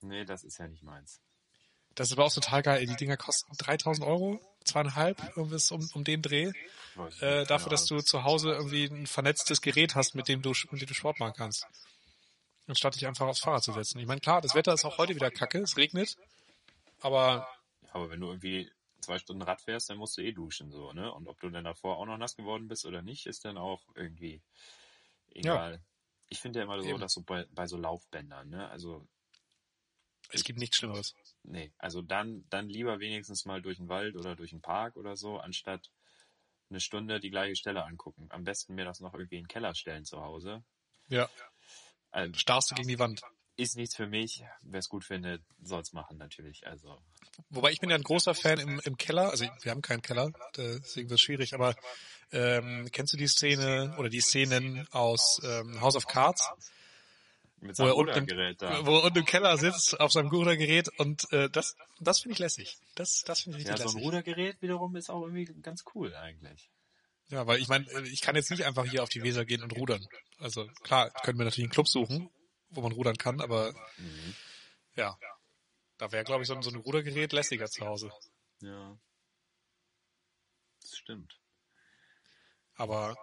Nee, 0.00 0.24
das 0.24 0.44
ist 0.44 0.58
ja 0.58 0.68
nicht 0.68 0.82
meins. 0.82 1.20
Das 1.94 2.08
ist 2.08 2.14
aber 2.14 2.24
auch 2.24 2.32
total 2.32 2.62
geil. 2.62 2.86
Die 2.86 2.96
Dinger 2.96 3.16
kosten 3.16 3.52
3000 3.58 4.06
Euro, 4.06 4.40
zweieinhalb, 4.64 5.36
irgendwas 5.36 5.70
um, 5.70 5.88
um 5.94 6.04
den 6.04 6.22
Dreh. 6.22 6.52
Äh, 7.20 7.46
dafür, 7.46 7.70
dass 7.70 7.86
du 7.86 8.00
zu 8.00 8.24
Hause 8.24 8.52
irgendwie 8.52 8.84
ein 8.84 9.06
vernetztes 9.06 9.60
Gerät 9.62 9.94
hast, 9.94 10.14
mit 10.14 10.28
dem 10.28 10.42
du, 10.42 10.52
mit 10.70 10.82
dem 10.82 10.86
du 10.86 10.94
Sport 10.94 11.20
machen 11.20 11.34
kannst. 11.36 11.66
Anstatt 12.66 12.94
dich 12.94 13.06
einfach 13.06 13.26
aufs 13.26 13.40
Fahrrad 13.40 13.62
zu 13.62 13.72
setzen. 13.72 13.98
Ich 13.98 14.06
meine, 14.06 14.20
klar, 14.20 14.40
das 14.40 14.54
Wetter 14.54 14.72
ist 14.72 14.84
auch 14.84 14.98
heute 14.98 15.14
wieder 15.14 15.30
kacke, 15.30 15.58
es 15.58 15.76
regnet, 15.76 16.16
aber... 17.00 17.48
Aber 17.92 18.08
wenn 18.08 18.20
du 18.20 18.28
irgendwie 18.28 18.70
zwei 19.00 19.18
Stunden 19.18 19.42
Rad 19.42 19.60
fährst, 19.60 19.90
dann 19.90 19.98
musst 19.98 20.16
du 20.16 20.22
eh 20.22 20.32
duschen, 20.32 20.70
so, 20.70 20.92
ne? 20.92 21.12
Und 21.12 21.28
ob 21.28 21.40
du 21.40 21.50
dann 21.50 21.64
davor 21.64 21.98
auch 21.98 22.06
noch 22.06 22.16
nass 22.16 22.36
geworden 22.36 22.68
bist 22.68 22.86
oder 22.86 23.02
nicht, 23.02 23.26
ist 23.26 23.44
dann 23.44 23.58
auch 23.58 23.82
irgendwie 23.94 24.40
egal. 25.34 25.72
Ja. 25.74 25.78
Ich 26.28 26.40
finde 26.40 26.60
ja 26.60 26.64
immer 26.64 26.80
so, 26.80 26.88
Eben. 26.88 27.00
dass 27.00 27.12
so 27.12 27.22
bei, 27.22 27.46
bei 27.50 27.66
so 27.66 27.76
Laufbändern, 27.76 28.48
ne? 28.48 28.68
Also 28.70 29.06
es 30.32 30.44
gibt 30.44 30.58
nichts 30.58 30.76
Schlimmeres. 30.76 31.14
Nee, 31.42 31.72
also 31.78 32.02
dann, 32.02 32.44
dann 32.50 32.68
lieber 32.68 33.00
wenigstens 33.00 33.44
mal 33.44 33.62
durch 33.62 33.78
den 33.78 33.88
Wald 33.88 34.16
oder 34.16 34.36
durch 34.36 34.50
den 34.50 34.60
Park 34.60 34.96
oder 34.96 35.16
so, 35.16 35.38
anstatt 35.38 35.90
eine 36.70 36.80
Stunde 36.80 37.20
die 37.20 37.30
gleiche 37.30 37.56
Stelle 37.56 37.84
angucken. 37.84 38.26
Am 38.30 38.44
besten 38.44 38.74
mir 38.74 38.84
das 38.84 39.00
noch 39.00 39.14
irgendwie 39.14 39.36
in 39.36 39.44
den 39.44 39.48
Keller 39.48 39.74
stellen 39.74 40.04
zu 40.04 40.22
Hause. 40.22 40.64
Ja. 41.08 41.28
Also, 42.10 42.34
Starrst 42.34 42.70
du 42.70 42.74
gegen 42.74 42.88
die 42.88 42.98
Wand. 42.98 43.22
Ist 43.56 43.76
nichts 43.76 43.94
für 43.94 44.06
mich. 44.06 44.42
Wer 44.62 44.80
es 44.80 44.88
gut 44.88 45.04
findet, 45.04 45.42
soll 45.62 45.82
es 45.82 45.92
machen 45.92 46.16
natürlich. 46.16 46.66
Also. 46.66 46.98
Wobei 47.50 47.70
ich 47.70 47.80
bin 47.80 47.90
ja 47.90 47.96
ein 47.96 48.02
großer 48.02 48.34
Fan 48.34 48.58
im, 48.58 48.80
im 48.84 48.96
Keller. 48.96 49.30
Also 49.30 49.46
wir 49.60 49.70
haben 49.70 49.82
keinen 49.82 50.00
Keller, 50.00 50.32
deswegen 50.56 51.10
wird 51.10 51.18
es 51.18 51.20
schwierig. 51.20 51.52
Aber 51.52 51.74
ähm, 52.30 52.88
kennst 52.92 53.12
du 53.12 53.18
die 53.18 53.28
Szene 53.28 53.94
oder 53.98 54.08
die 54.08 54.20
Szenen 54.20 54.88
aus 54.90 55.40
ähm, 55.44 55.80
House 55.82 55.96
of 55.96 56.06
Cards? 56.06 56.50
Mit 57.62 57.76
seinem 57.76 57.86
wo 57.86 57.90
er, 57.90 57.96
unten, 57.96 58.56
da. 58.58 58.84
wo 58.84 58.96
er 58.96 59.04
unten 59.04 59.18
im 59.18 59.24
Keller 59.24 59.56
sitzt 59.56 60.00
auf 60.00 60.10
seinem 60.10 60.30
Rudergerät 60.30 60.88
und 60.98 61.32
äh, 61.32 61.48
das, 61.48 61.76
das 62.00 62.20
finde 62.20 62.32
ich 62.32 62.40
lässig. 62.40 62.76
Das, 62.96 63.22
das 63.24 63.42
finde 63.42 63.58
ich 63.58 63.68
richtig 63.68 63.84
ja, 63.84 63.88
so 63.88 63.98
ein 63.98 64.02
Rudergerät 64.02 64.60
wiederum 64.60 64.96
ist 64.96 65.10
auch 65.10 65.22
irgendwie 65.22 65.44
ganz 65.62 65.84
cool 65.94 66.12
eigentlich. 66.16 66.68
Ja, 67.28 67.46
weil 67.46 67.60
ich 67.60 67.68
meine, 67.68 67.86
ich 68.08 68.20
kann 68.20 68.34
jetzt 68.34 68.50
nicht 68.50 68.64
einfach 68.64 68.84
hier 68.84 69.04
auf 69.04 69.10
die 69.10 69.22
Weser 69.22 69.44
gehen 69.44 69.62
und 69.62 69.76
rudern. 69.76 70.04
Also 70.38 70.66
klar, 70.82 71.10
können 71.22 71.38
wir 71.38 71.44
natürlich 71.44 71.66
einen 71.66 71.72
Club 71.72 71.86
suchen, 71.86 72.28
wo 72.70 72.80
man 72.80 72.92
rudern 72.92 73.16
kann, 73.16 73.40
aber 73.40 73.72
mhm. 73.96 74.34
ja, 74.96 75.16
da 75.98 76.10
wäre 76.10 76.24
glaube 76.24 76.42
ich 76.42 76.48
so 76.48 76.54
ein, 76.54 76.62
so 76.62 76.70
ein 76.70 76.76
Rudergerät 76.76 77.32
lässiger 77.32 77.66
zu 77.66 77.86
Hause. 77.86 78.10
Ja, 78.60 78.98
das 80.80 80.96
stimmt. 80.96 81.38
Aber 82.74 83.14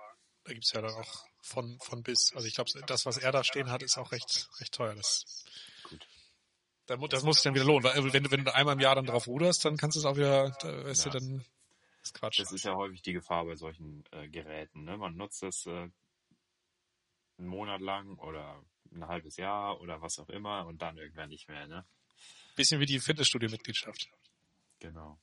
da 0.46 0.54
gibt's 0.54 0.72
ja 0.72 0.82
dann 0.82 0.94
auch 0.94 1.29
von, 1.42 1.80
von 1.80 2.04
bis. 2.04 2.34
Also 2.36 2.48
ich 2.48 2.56
glaube, 2.56 2.70
das, 2.88 3.06
was 3.06 3.18
er 3.18 3.32
da 3.32 3.44
stehen 3.44 3.72
hat, 3.72 3.84
ist 3.84 3.98
auch 3.98 4.12
recht, 4.12 4.50
recht 4.60 4.74
teuer. 4.74 4.96
Das, 4.96 5.46
Gut. 5.84 6.08
Das 7.14 7.24
muss 7.24 7.38
sich 7.38 7.44
dann 7.44 7.54
wieder 7.54 7.66
lohnen, 7.66 7.84
weil 7.84 8.14
wenn 8.14 8.24
du, 8.24 8.32
wenn 8.32 8.44
du 8.44 8.54
einmal 8.54 8.74
im 8.74 8.80
Jahr 8.80 8.96
dann 8.96 9.06
drauf 9.06 9.28
ruderst, 9.28 9.64
dann 9.64 9.78
kannst 9.78 9.96
du 9.96 10.00
es 10.00 10.06
auch 10.06 10.16
wieder, 10.16 10.50
da, 10.62 10.86
weißt 10.86 11.06
ja. 11.06 11.12
du, 11.12 11.20
dann 11.20 11.46
ist 12.02 12.14
Quatsch. 12.16 12.40
Das 12.40 12.52
ist 12.52 12.66
ja 12.66 12.76
häufig 12.76 13.02
die 13.04 13.14
Gefahr 13.14 13.46
bei 13.46 13.56
solchen 13.56 14.04
äh, 14.12 14.28
Geräten. 14.28 14.86
Ne? 14.86 14.98
Man 14.98 15.16
nutzt 15.16 15.44
das 15.44 15.68
äh, 15.68 15.90
einen 17.38 17.48
Monat 17.48 17.82
lang 17.82 18.18
oder 18.18 18.64
ein 18.92 19.08
halbes 19.08 19.38
Jahr 19.38 19.80
oder 19.82 20.02
was 20.02 20.18
auch 20.18 20.30
immer 20.30 20.66
und 20.66 20.82
dann 20.82 20.98
irgendwann 20.98 21.30
nicht 21.30 21.48
mehr. 21.48 21.68
Ne? 21.68 21.86
Bisschen 22.56 22.80
wie 22.80 22.88
die 22.88 23.00
Fitnessstudio-Mitgliedschaft. 23.00 24.10
Genau. 24.80 25.20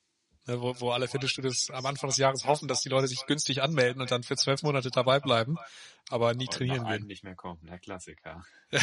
Ne, 0.47 0.61
wo, 0.61 0.79
wo 0.81 0.91
alle 0.93 1.09
Fitnessstudios 1.09 1.71
am 1.71 1.87
Anfang 1.87 2.09
des 2.09 2.19
Jahres 2.19 2.45
hoffen, 2.45 2.69
dass 2.69 2.81
die 2.81 2.89
Leute 2.89 3.09
sich 3.09 3.27
günstig 3.27 3.63
anmelden 3.63 4.01
und 4.01 4.13
dann 4.13 4.23
für 4.23 4.37
zwölf 4.37 4.63
Monate 4.63 4.91
dabei 4.93 5.19
bleiben, 5.19 5.57
aber 6.09 6.35
nie 6.35 6.47
und 6.47 6.55
trainieren 6.55 6.89
werden. 6.89 7.09
nicht 7.09 7.25
mehr 7.25 7.35
kommen, 7.35 7.59
der 7.67 7.81
Klassiker. 7.81 8.45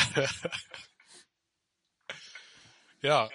ja. 3.02 3.30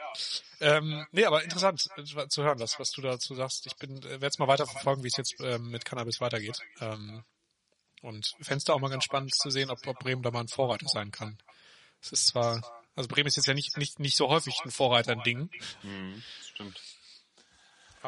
Ähm, 0.61 1.07
nee, 1.11 1.25
aber 1.25 1.43
interessant 1.43 1.89
äh, 1.97 2.29
zu 2.29 2.43
hören, 2.43 2.61
was, 2.61 2.79
was 2.79 2.91
du 2.91 3.01
dazu 3.01 3.35
sagst. 3.35 3.67
Ich 3.67 3.77
bin, 3.77 3.97
äh, 4.03 4.11
werde 4.11 4.27
es 4.27 4.39
mal 4.39 4.49
weiter 4.49 4.67
verfolgen, 4.67 5.05
wie 5.05 5.09
es 5.09 5.17
jetzt 5.17 5.37
ähm, 5.41 5.71
mit 5.71 5.87
Cannabis 5.87 6.21
weitergeht. 6.21 6.59
Ähm, 6.81 7.25
und 8.03 8.35
es 8.39 8.69
auch 8.69 8.79
mal 8.79 8.91
ganz 8.91 9.05
spannend 9.05 9.35
zu 9.35 9.49
sehen, 9.49 9.71
ob, 9.71 9.87
ob 9.87 9.99
Bremen 10.01 10.23
da 10.23 10.31
mal 10.31 10.41
ein 10.41 10.49
Vorreiter 10.49 10.87
sein 10.87 11.13
kann. 11.13 11.39
Es 12.03 12.13
ist 12.13 12.27
zwar, 12.27 12.61
also 12.95 13.09
Bremen 13.09 13.29
ist 13.29 13.37
jetzt 13.37 13.47
ja 13.47 13.55
nicht, 13.55 13.79
nicht, 13.79 13.99
nicht 14.01 14.17
so 14.17 14.29
häufig 14.29 14.61
ein 14.65 14.71
Vorreiter 14.71 15.15
in 15.15 15.23
Dingen. 15.23 15.51
Mhm, 15.83 16.23
stimmt. 16.53 16.79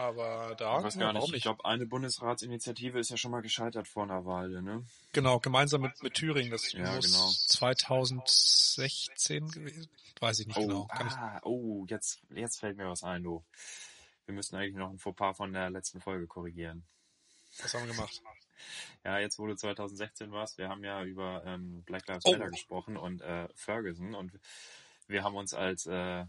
Aber 0.00 0.54
da, 0.56 0.78
ich 0.78 0.84
weiß 0.84 0.98
gar 0.98 1.12
nicht. 1.12 1.22
nicht. 1.22 1.34
Ich 1.34 1.42
glaube, 1.42 1.66
eine 1.66 1.84
Bundesratsinitiative 1.86 2.98
ist 2.98 3.10
ja 3.10 3.18
schon 3.18 3.32
mal 3.32 3.42
gescheitert 3.42 3.86
vor 3.86 4.04
einer 4.04 4.24
Weile, 4.24 4.62
ne? 4.62 4.86
Genau, 5.12 5.40
gemeinsam 5.40 5.82
mit, 5.82 6.02
mit 6.02 6.14
Thüringen. 6.14 6.50
Das 6.50 6.72
ja, 6.72 6.94
muss 6.94 7.06
genau. 7.06 7.28
2016 7.28 9.50
gewesen. 9.50 9.90
Weiß 10.18 10.40
ich 10.40 10.46
nicht 10.46 10.56
oh, 10.56 10.66
genau. 10.66 10.88
ah, 10.90 11.38
oh, 11.44 11.84
jetzt, 11.88 12.22
jetzt 12.30 12.60
fällt 12.60 12.78
mir 12.78 12.88
was 12.88 13.02
ein, 13.02 13.22
du. 13.22 13.44
Wir 14.24 14.34
müssen 14.34 14.56
eigentlich 14.56 14.76
noch 14.76 14.88
ein 14.90 14.98
Fauxpas 14.98 15.36
von 15.36 15.52
der 15.52 15.68
letzten 15.68 16.00
Folge 16.00 16.26
korrigieren. 16.26 16.86
Was 17.60 17.74
haben 17.74 17.86
wir 17.86 17.92
gemacht? 17.94 18.22
Ja, 19.04 19.18
jetzt 19.18 19.38
du 19.38 19.54
2016 19.54 20.32
warst, 20.32 20.56
wir 20.58 20.68
haben 20.68 20.84
ja 20.84 21.04
über 21.04 21.42
ähm, 21.44 21.82
Black 21.84 22.08
Lives 22.08 22.24
Matter 22.24 22.46
oh. 22.46 22.50
gesprochen 22.50 22.96
und 22.96 23.20
äh, 23.22 23.48
Ferguson 23.54 24.14
und 24.14 24.32
wir 25.08 25.24
haben 25.24 25.36
uns 25.36 25.52
als 25.54 25.86
äh, 25.86 26.24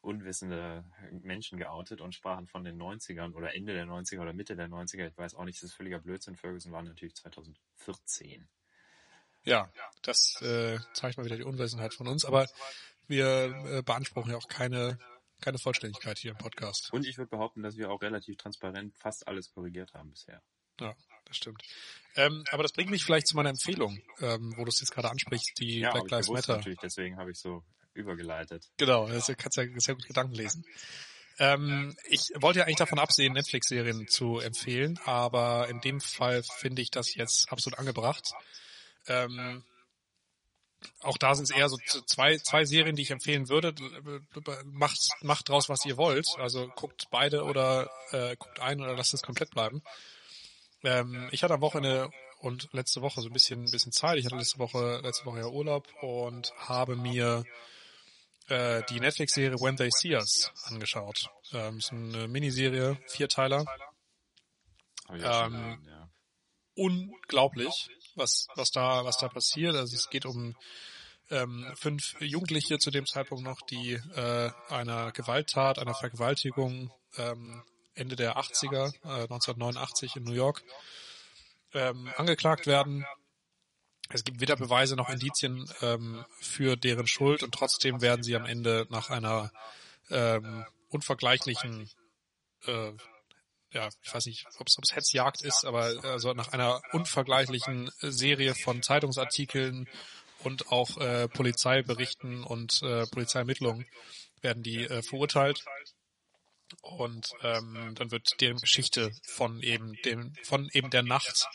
unwissende 0.00 0.84
Menschen 1.10 1.58
geoutet 1.58 2.00
und 2.00 2.14
sprachen 2.14 2.46
von 2.46 2.64
den 2.64 2.80
90ern 2.80 3.34
oder 3.34 3.54
Ende 3.54 3.74
der 3.74 3.86
90er 3.86 4.20
oder 4.20 4.32
Mitte 4.32 4.56
der 4.56 4.68
90er. 4.68 5.08
Ich 5.08 5.16
weiß 5.16 5.34
auch 5.34 5.44
nicht, 5.44 5.58
das 5.58 5.70
ist 5.70 5.74
völliger 5.74 5.98
Blödsinn. 5.98 6.36
Ferguson 6.36 6.72
war 6.72 6.82
natürlich 6.82 7.14
2014. 7.16 8.48
Ja, 9.44 9.70
das 10.02 10.40
äh, 10.42 10.78
zeigt 10.94 11.16
mal 11.16 11.24
wieder 11.24 11.36
die 11.36 11.44
Unwissenheit 11.44 11.94
von 11.94 12.08
uns, 12.08 12.24
aber 12.24 12.46
wir 13.06 13.26
äh, 13.66 13.82
beanspruchen 13.82 14.30
ja 14.30 14.36
auch 14.36 14.48
keine 14.48 14.98
keine 15.40 15.58
Vollständigkeit 15.58 16.18
hier 16.18 16.32
im 16.32 16.36
Podcast. 16.38 16.92
Und 16.92 17.06
ich 17.06 17.18
würde 17.18 17.30
behaupten, 17.30 17.62
dass 17.62 17.76
wir 17.76 17.90
auch 17.90 18.02
relativ 18.02 18.36
transparent 18.36 18.94
fast 18.96 19.26
alles 19.26 19.50
korrigiert 19.50 19.92
haben 19.94 20.10
bisher. 20.10 20.42
Ja, 20.80 20.94
das 21.24 21.36
stimmt. 21.36 21.62
Ähm, 22.16 22.44
aber 22.50 22.62
das 22.62 22.72
bringt 22.72 22.90
mich 22.90 23.04
vielleicht 23.04 23.26
zu 23.26 23.36
meiner 23.36 23.50
Empfehlung, 23.50 23.98
ähm, 24.20 24.54
wo 24.56 24.64
du 24.64 24.68
es 24.68 24.80
jetzt 24.80 24.92
gerade 24.92 25.10
ansprichst, 25.10 25.58
die 25.58 25.80
Ja, 25.80 25.92
Black 25.92 26.10
Lives 26.10 26.28
Matter. 26.28 26.56
natürlich, 26.56 26.78
deswegen 26.80 27.16
habe 27.16 27.30
ich 27.30 27.38
so 27.38 27.64
übergeleitet. 27.94 28.68
Genau, 28.76 29.08
das 29.08 29.32
kannst 29.36 29.56
ja 29.56 29.64
sehr 29.76 29.94
gut 29.94 30.06
Gedanken 30.06 30.34
lesen. 30.34 30.64
Ähm, 31.38 31.96
ich 32.08 32.28
wollte 32.36 32.58
ja 32.58 32.66
eigentlich 32.66 32.76
davon 32.76 32.98
absehen, 32.98 33.32
Netflix-Serien 33.32 34.08
zu 34.08 34.40
empfehlen, 34.40 34.98
aber 35.06 35.68
in 35.68 35.80
dem 35.80 36.00
Fall 36.00 36.42
finde 36.42 36.82
ich 36.82 36.90
das 36.90 37.14
jetzt 37.14 37.50
absolut 37.50 37.78
angebracht. 37.78 38.30
Ähm, 39.06 39.64
auch 41.00 41.18
da 41.18 41.34
sind 41.34 41.44
es 41.44 41.50
eher 41.50 41.68
so 41.68 41.76
zwei, 42.06 42.36
zwei 42.38 42.64
Serien, 42.64 42.96
die 42.96 43.02
ich 43.02 43.10
empfehlen 43.10 43.48
würde. 43.48 43.74
Macht, 44.64 44.98
macht 45.22 45.48
draus, 45.48 45.68
was 45.68 45.84
ihr 45.84 45.96
wollt. 45.96 46.26
Also 46.38 46.68
guckt 46.74 47.04
beide 47.10 47.44
oder 47.44 47.90
äh, 48.12 48.36
guckt 48.36 48.60
ein 48.60 48.80
oder 48.80 48.94
lasst 48.94 49.14
es 49.14 49.22
komplett 49.22 49.50
bleiben. 49.50 49.82
Ähm, 50.82 51.28
ich 51.32 51.42
hatte 51.42 51.54
am 51.54 51.60
Wochenende 51.60 52.10
und 52.40 52.68
letzte 52.72 53.02
Woche 53.02 53.20
so 53.20 53.28
ein 53.28 53.32
bisschen, 53.32 53.64
ein 53.64 53.70
bisschen 53.70 53.92
Zeit. 53.92 54.18
Ich 54.18 54.24
hatte 54.24 54.36
letzte 54.36 54.58
Woche, 54.58 55.00
letzte 55.02 55.26
Woche 55.26 55.40
ja 55.40 55.46
Urlaub 55.46 55.86
und 56.02 56.52
habe 56.56 56.96
mir 56.96 57.44
äh, 58.50 58.82
die 58.90 59.00
Netflix-Serie 59.00 59.60
When 59.60 59.76
They 59.76 59.90
See 59.90 60.14
Us 60.14 60.52
angeschaut. 60.64 61.30
Ähm, 61.52 61.78
ist 61.78 61.92
eine 61.92 62.28
Miniserie, 62.28 62.98
Vierteiler. 63.06 63.64
Ähm. 65.10 65.86
Unglaublich, 66.74 67.88
was, 68.14 68.46
was 68.54 68.70
da, 68.70 69.04
was 69.04 69.18
da 69.18 69.28
passiert. 69.28 69.74
Also 69.76 69.94
es 69.94 70.08
geht 70.08 70.24
um 70.24 70.56
ähm, 71.30 71.70
fünf 71.74 72.16
Jugendliche 72.20 72.78
zu 72.78 72.90
dem 72.90 73.06
Zeitpunkt 73.06 73.44
noch, 73.44 73.60
die 73.62 73.92
äh, 73.92 74.50
einer 74.68 75.12
Gewalttat, 75.12 75.78
einer 75.78 75.94
Vergewaltigung 75.94 76.92
ähm, 77.18 77.62
Ende 77.94 78.16
der 78.16 78.36
80er, 78.36 78.94
äh, 79.04 79.22
1989 79.24 80.16
in 80.16 80.24
New 80.24 80.32
York, 80.32 80.62
ähm, 81.74 82.10
angeklagt 82.16 82.66
werden. 82.66 83.04
Es 84.12 84.24
gibt 84.24 84.40
weder 84.40 84.56
Beweise 84.56 84.96
noch 84.96 85.08
Indizien 85.08 85.70
ähm, 85.82 86.24
für 86.40 86.76
deren 86.76 87.06
Schuld 87.06 87.42
und 87.42 87.52
trotzdem 87.52 88.00
werden 88.00 88.22
sie 88.22 88.34
am 88.34 88.44
Ende 88.44 88.86
nach 88.90 89.10
einer 89.10 89.52
ähm, 90.10 90.64
unvergleichlichen, 90.88 91.88
äh, 92.66 92.92
ja, 93.72 93.88
ich 94.02 94.12
weiß 94.12 94.26
nicht, 94.26 94.46
ob 94.58 94.66
es 94.66 94.96
Hetzjagd 94.96 95.42
ist, 95.42 95.64
aber 95.64 95.94
also 96.02 96.32
nach 96.32 96.48
einer 96.48 96.82
unvergleichlichen 96.92 97.90
Serie 98.00 98.54
von 98.56 98.82
Zeitungsartikeln 98.82 99.88
und 100.42 100.72
auch 100.72 100.96
äh, 100.96 101.28
Polizeiberichten 101.28 102.42
und 102.42 102.82
äh, 102.82 103.06
Polizeiermittlungen 103.06 103.86
werden 104.40 104.62
die 104.64 104.84
äh, 104.84 105.02
verurteilt. 105.02 105.64
Und 106.82 107.28
ähm, 107.42 107.94
dann 107.96 108.10
wird 108.10 108.28
deren 108.40 108.58
Geschichte 108.58 109.10
von 109.24 109.60
eben 109.60 109.94
dem, 110.04 110.34
von 110.44 110.68
eben 110.72 110.90
der 110.90 111.02
Nacht 111.02 111.48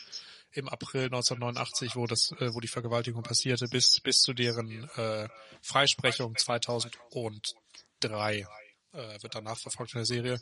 im 0.56 0.68
April 0.68 1.04
1989, 1.04 1.96
wo 1.96 2.06
das, 2.06 2.32
äh, 2.38 2.54
wo 2.54 2.60
die 2.60 2.68
Vergewaltigung 2.68 3.22
passierte, 3.22 3.66
bis 3.68 4.00
bis 4.00 4.20
zu 4.20 4.32
deren 4.32 4.88
äh, 4.96 5.28
Freisprechung 5.62 6.36
2003 6.36 8.46
äh, 8.92 9.22
wird 9.22 9.34
danach 9.34 9.58
verfolgt 9.58 9.94
in 9.94 9.98
der 9.98 10.06
Serie. 10.06 10.40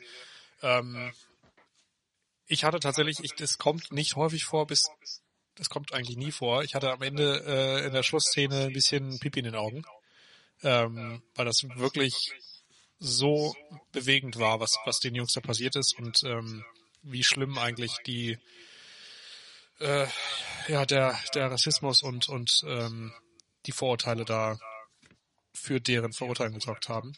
Ähm, 0.62 1.12
ich 2.46 2.64
hatte 2.64 2.79
tatsächlich, 2.79 3.18
ich, 3.22 3.35
das 3.35 3.59
kommt 3.59 3.92
nicht 3.92 4.16
häufig 4.16 4.44
vor, 4.44 4.66
bis 4.66 4.85
das 5.57 5.68
kommt 5.68 5.92
eigentlich 5.92 6.16
nie 6.16 6.33
vor. 6.33 6.62
Ich 6.62 6.74
hatte 6.74 6.92
am 6.92 7.03
Ende 7.03 7.42
äh, 7.46 7.87
in 7.87 7.92
der 7.92 8.03
Schlussszene 8.03 8.66
ein 8.66 8.72
bisschen 8.72 9.18
Pipi 9.18 9.40
in 9.40 9.46
den 9.46 9.57
Augen, 9.57 9.85
ähm, 10.62 11.22
weil 11.35 11.44
das 11.44 11.64
wirklich 11.77 12.33
so 12.98 13.55
bewegend 13.92 14.38
war, 14.38 14.61
was 14.61 14.77
was 14.85 15.00
den 15.00 15.14
Jungs 15.14 15.33
da 15.33 15.40
passiert 15.40 15.74
ist 15.74 15.98
und 15.98 16.22
ähm, 16.24 16.64
wie 17.03 17.24
schlimm 17.24 17.59
eigentlich 17.59 17.96
die 18.07 18.38
äh, 19.80 20.06
ja 20.68 20.87
der 20.87 21.18
der 21.34 21.50
Rassismus 21.50 22.02
und 22.02 22.28
und 22.28 22.64
ähm, 22.66 23.12
die 23.66 23.72
Vorurteile 23.72 24.24
da 24.24 24.58
für 25.54 25.80
deren 25.80 26.12
Verurteilung 26.12 26.54
gesorgt 26.54 26.88
haben. 26.88 27.16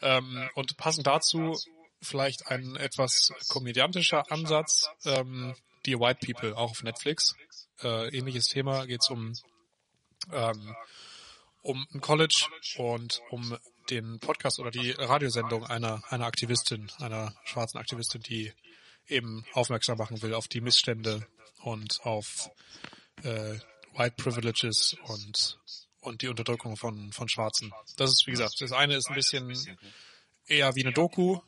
Ähm, 0.00 0.48
und 0.54 0.76
passend 0.76 1.06
dazu 1.06 1.56
vielleicht 2.02 2.48
ein 2.48 2.76
etwas 2.76 3.32
komödiantischer 3.48 4.30
Ansatz, 4.30 4.88
ähm, 5.04 5.54
die 5.86 5.98
White 5.98 6.26
People, 6.26 6.56
auch 6.56 6.70
auf 6.70 6.82
Netflix. 6.82 7.34
Äh, 7.82 8.16
ähnliches 8.16 8.46
Thema, 8.46 8.86
geht 8.86 9.02
es 9.02 9.10
um, 9.10 9.32
ähm, 10.32 10.76
um 11.62 11.86
ein 11.92 12.00
College 12.00 12.46
und 12.76 13.20
um 13.30 13.56
den 13.90 14.18
Podcast 14.18 14.58
oder 14.60 14.70
die 14.70 14.90
Radiosendung 14.92 15.66
einer, 15.66 16.02
einer 16.08 16.26
Aktivistin, 16.26 16.90
einer 16.98 17.34
schwarzen 17.44 17.78
Aktivistin, 17.78 18.22
die 18.22 18.52
eben 19.08 19.44
aufmerksam 19.52 19.98
machen 19.98 20.22
will 20.22 20.34
auf 20.34 20.48
die 20.48 20.60
Missstände 20.60 21.26
und 21.62 22.00
auf 22.04 22.50
äh, 23.22 23.58
White 23.94 24.16
Privileges 24.16 24.96
und 25.06 25.58
und 26.00 26.20
die 26.20 26.28
Unterdrückung 26.28 26.76
von 26.76 27.12
von 27.12 27.28
Schwarzen. 27.28 27.72
Das 27.96 28.10
ist 28.10 28.26
wie 28.26 28.32
gesagt, 28.32 28.60
das 28.60 28.72
eine 28.72 28.96
ist 28.96 29.08
ein 29.08 29.14
bisschen 29.14 29.78
eher 30.46 30.74
wie 30.74 30.84
eine 30.84 30.92
Doku 30.92 31.38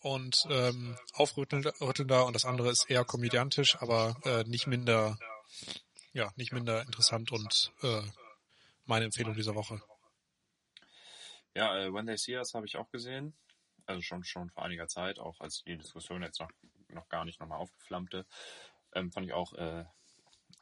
und 0.00 0.46
ähm, 0.50 0.96
aufrüttelnder 1.12 2.26
und 2.26 2.34
das 2.34 2.44
andere 2.44 2.70
ist 2.70 2.90
eher 2.90 3.04
komödiantisch, 3.04 3.76
aber 3.80 4.16
äh, 4.24 4.44
nicht 4.44 4.66
minder 4.66 5.18
ja 6.12 6.32
nicht 6.36 6.52
minder 6.52 6.82
interessant 6.82 7.30
und 7.30 7.72
äh, 7.82 8.02
meine 8.84 9.04
Empfehlung 9.04 9.34
dieser 9.34 9.54
Woche. 9.54 9.80
Ja, 11.54 11.78
äh, 11.78 11.92
When 11.92 12.06
They 12.06 12.16
See 12.16 12.36
Us 12.36 12.54
habe 12.54 12.66
ich 12.66 12.76
auch 12.76 12.90
gesehen. 12.90 13.34
Also 13.86 14.00
schon 14.00 14.24
schon 14.24 14.50
vor 14.50 14.64
einiger 14.64 14.88
Zeit, 14.88 15.18
auch 15.18 15.40
als 15.40 15.62
die 15.64 15.76
Diskussion 15.76 16.22
jetzt 16.22 16.40
noch, 16.40 16.50
noch 16.94 17.08
gar 17.08 17.24
nicht 17.24 17.40
nochmal 17.40 17.58
aufgeflammte. 17.58 18.26
Ähm, 18.94 19.12
fand 19.12 19.26
ich 19.26 19.32
auch 19.32 19.52
äh, 19.54 19.84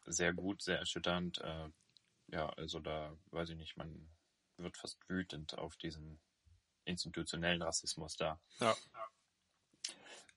sehr 0.06 0.32
gut, 0.32 0.62
sehr 0.62 0.78
erschütternd. 0.78 1.38
Äh, 1.40 1.68
ja, 2.28 2.48
also 2.50 2.80
da 2.80 3.16
weiß 3.30 3.50
ich 3.50 3.56
nicht, 3.56 3.76
man 3.76 4.08
wird 4.56 4.76
fast 4.76 4.98
wütend 5.08 5.58
auf 5.58 5.76
diesen 5.76 6.20
institutionellen 6.84 7.62
Rassismus 7.62 8.16
da. 8.16 8.40
Ja. 8.60 8.76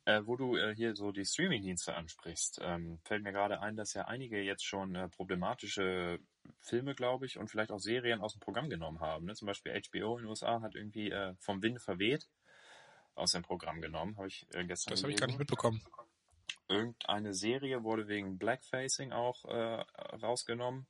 Äh, 0.06 0.26
wo 0.26 0.36
du 0.36 0.58
äh, 0.58 0.76
hier 0.76 0.96
so 0.98 1.14
die 1.14 1.24
Streamingdienste 1.24 1.96
ansprichst, 1.96 2.60
ähm, 2.62 3.00
fällt 3.06 3.24
mir 3.24 3.32
gerade 3.32 3.62
ein, 3.62 3.78
dass 3.78 3.94
ja 3.94 4.06
einige 4.06 4.42
jetzt 4.42 4.66
schon 4.66 4.96
äh, 4.96 5.08
problematische 5.08 6.20
Filme, 6.60 6.94
glaube 6.94 7.26
ich, 7.26 7.38
und 7.38 7.48
vielleicht 7.48 7.72
auch 7.72 7.80
Serien 7.80 8.20
aus 8.20 8.34
dem 8.34 8.42
Programm 8.42 8.70
genommen 8.70 9.00
haben. 9.00 9.26
Ne? 9.26 9.36
Zum 9.36 9.46
Beispiel 9.46 9.72
HBO 9.72 10.18
in 10.18 10.24
den 10.24 10.30
USA 10.30 10.62
hat 10.62 10.76
irgendwie 10.76 11.10
äh, 11.10 11.36
vom 11.40 11.62
Wind 11.62 11.82
verweht 11.82 12.28
aus 13.16 13.32
dem 13.32 13.44
Programm 13.44 13.82
genommen, 13.82 14.18
habe 14.18 14.28
ich 14.28 14.46
äh, 14.54 14.66
gestern 14.66 14.92
Das 14.92 15.04
habe 15.04 15.12
ich 15.12 15.20
gar 15.20 15.28
nicht 15.28 15.40
mitbekommen. 15.40 15.82
Irgendeine 16.68 17.34
Serie 17.34 17.84
wurde 17.84 18.08
wegen 18.08 18.38
Blackfacing 18.38 19.12
auch 19.12 19.46
äh, 19.46 19.84
rausgenommen. 20.16 20.88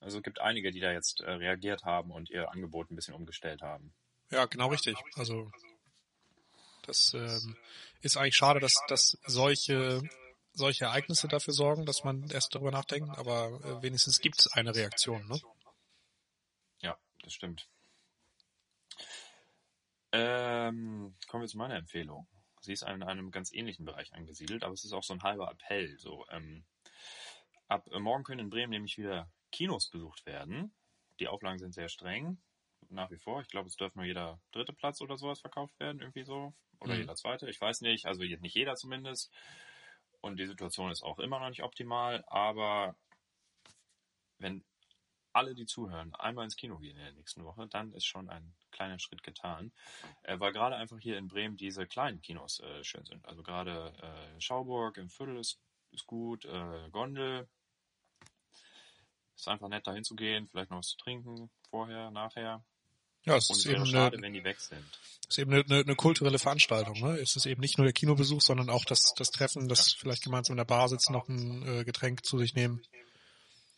Also 0.00 0.18
es 0.18 0.22
gibt 0.22 0.40
einige, 0.40 0.70
die 0.70 0.80
da 0.80 0.92
jetzt 0.92 1.20
äh, 1.20 1.30
reagiert 1.30 1.84
haben 1.84 2.10
und 2.10 2.30
ihr 2.30 2.50
Angebot 2.50 2.90
ein 2.90 2.96
bisschen 2.96 3.14
umgestellt 3.14 3.62
haben. 3.62 3.94
Ja, 4.30 4.46
genau 4.46 4.68
richtig. 4.68 4.96
Also 5.16 5.50
das 6.86 7.14
ähm, 7.14 7.56
ist 8.00 8.16
eigentlich 8.16 8.36
schade, 8.36 8.60
dass, 8.60 8.74
dass 8.88 9.18
solche 9.26 10.02
solche 10.52 10.84
Ereignisse 10.84 11.28
dafür 11.28 11.54
sorgen, 11.54 11.86
dass 11.86 12.04
man 12.04 12.28
erst 12.30 12.54
darüber 12.54 12.70
nachdenkt, 12.70 13.16
aber 13.18 13.60
äh, 13.62 13.82
wenigstens 13.82 14.20
gibt 14.20 14.40
es 14.40 14.52
eine 14.52 14.74
Reaktion, 14.74 15.26
ne? 15.28 15.38
Ja, 16.80 16.98
das 17.22 17.32
stimmt. 17.32 17.68
Ähm, 20.12 21.14
kommen 21.28 21.42
wir 21.42 21.48
zu 21.48 21.58
meiner 21.58 21.76
Empfehlung. 21.76 22.26
Sie 22.60 22.72
ist 22.72 22.82
in 22.82 23.02
einem 23.02 23.30
ganz 23.30 23.52
ähnlichen 23.52 23.84
Bereich 23.84 24.12
angesiedelt, 24.12 24.64
aber 24.64 24.74
es 24.74 24.84
ist 24.84 24.92
auch 24.92 25.02
so 25.02 25.14
ein 25.14 25.22
halber 25.22 25.50
Appell. 25.50 25.98
So, 25.98 26.26
ähm, 26.30 26.64
ab 27.68 27.86
morgen 27.92 28.24
können 28.24 28.40
in 28.40 28.50
Bremen 28.50 28.70
nämlich 28.70 28.98
wieder 28.98 29.30
Kinos 29.52 29.88
besucht 29.90 30.26
werden. 30.26 30.74
Die 31.20 31.28
Auflagen 31.28 31.58
sind 31.58 31.72
sehr 31.72 31.88
streng, 31.88 32.38
nach 32.88 33.10
wie 33.10 33.18
vor. 33.18 33.40
Ich 33.40 33.48
glaube, 33.48 33.68
es 33.68 33.76
dürfen 33.76 33.98
nur 33.98 34.06
jeder 34.06 34.40
dritte 34.52 34.72
Platz 34.72 35.00
oder 35.00 35.16
sowas 35.16 35.40
verkauft 35.40 35.78
werden, 35.80 36.00
irgendwie 36.00 36.24
so. 36.24 36.54
Oder 36.80 36.94
Mhm. 36.94 37.00
jeder 37.00 37.14
zweite, 37.14 37.48
ich 37.48 37.60
weiß 37.60 37.82
nicht. 37.82 38.06
Also 38.06 38.22
nicht 38.22 38.54
jeder 38.54 38.74
zumindest. 38.74 39.32
Und 40.20 40.38
die 40.38 40.46
Situation 40.46 40.90
ist 40.90 41.02
auch 41.02 41.18
immer 41.18 41.40
noch 41.40 41.48
nicht 41.48 41.62
optimal, 41.62 42.24
aber 42.26 42.94
wenn 44.38 44.64
alle, 45.32 45.54
die 45.54 45.66
zuhören, 45.66 46.14
einmal 46.14 46.44
ins 46.44 46.56
Kino 46.56 46.78
gehen 46.78 46.96
in 46.96 47.04
der 47.04 47.12
nächsten 47.12 47.44
Woche, 47.44 47.66
dann 47.68 47.92
ist 47.92 48.06
schon 48.06 48.28
ein 48.28 48.54
kleiner 48.70 48.98
Schritt 48.98 49.22
getan. 49.22 49.72
Äh, 50.22 50.38
weil 50.40 50.52
gerade 50.52 50.76
einfach 50.76 50.98
hier 50.98 51.18
in 51.18 51.28
Bremen 51.28 51.56
diese 51.56 51.86
kleinen 51.86 52.20
Kinos 52.20 52.60
äh, 52.60 52.84
schön 52.84 53.04
sind. 53.04 53.24
Also 53.26 53.42
gerade 53.42 53.92
äh, 54.02 54.40
Schauburg 54.40 54.96
im 54.96 55.10
Viertel 55.10 55.38
ist, 55.38 55.58
ist 55.92 56.06
gut, 56.06 56.44
äh, 56.44 56.90
Gondel. 56.90 57.48
Ist 59.36 59.48
einfach 59.48 59.68
nett, 59.68 59.86
da 59.86 59.94
hinzugehen, 59.94 60.46
vielleicht 60.48 60.70
noch 60.70 60.78
was 60.78 60.88
zu 60.88 60.98
trinken, 60.98 61.50
vorher, 61.70 62.10
nachher. 62.10 62.62
Ja, 63.24 63.36
es 63.36 63.50
Und 63.50 63.56
ist 63.56 63.66
es 63.66 63.72
eben, 63.72 63.86
schade, 63.86 64.16
eine, 64.16 64.26
wenn 64.26 64.32
die 64.32 64.44
weg 64.44 64.60
sind. 64.60 64.84
ist 65.28 65.38
eben 65.38 65.52
eine, 65.52 65.64
eine, 65.64 65.80
eine 65.80 65.94
kulturelle 65.94 66.38
Veranstaltung. 66.38 66.98
Ne? 67.00 67.18
Es 67.18 67.36
ist 67.36 67.46
eben 67.46 67.60
nicht 67.60 67.78
nur 67.78 67.84
der 67.84 67.92
Kinobesuch, 67.92 68.40
sondern 68.40 68.70
auch 68.70 68.84
das, 68.84 69.12
das 69.16 69.30
Treffen, 69.30 69.68
das 69.68 69.92
vielleicht 69.92 70.24
gemeinsam 70.24 70.54
in 70.54 70.58
der 70.58 70.64
Bar 70.64 70.88
sitzen, 70.88 71.12
noch 71.12 71.28
ein 71.28 71.66
äh, 71.66 71.84
Getränk 71.84 72.24
zu 72.24 72.38
sich 72.38 72.54
nehmen. 72.54 72.82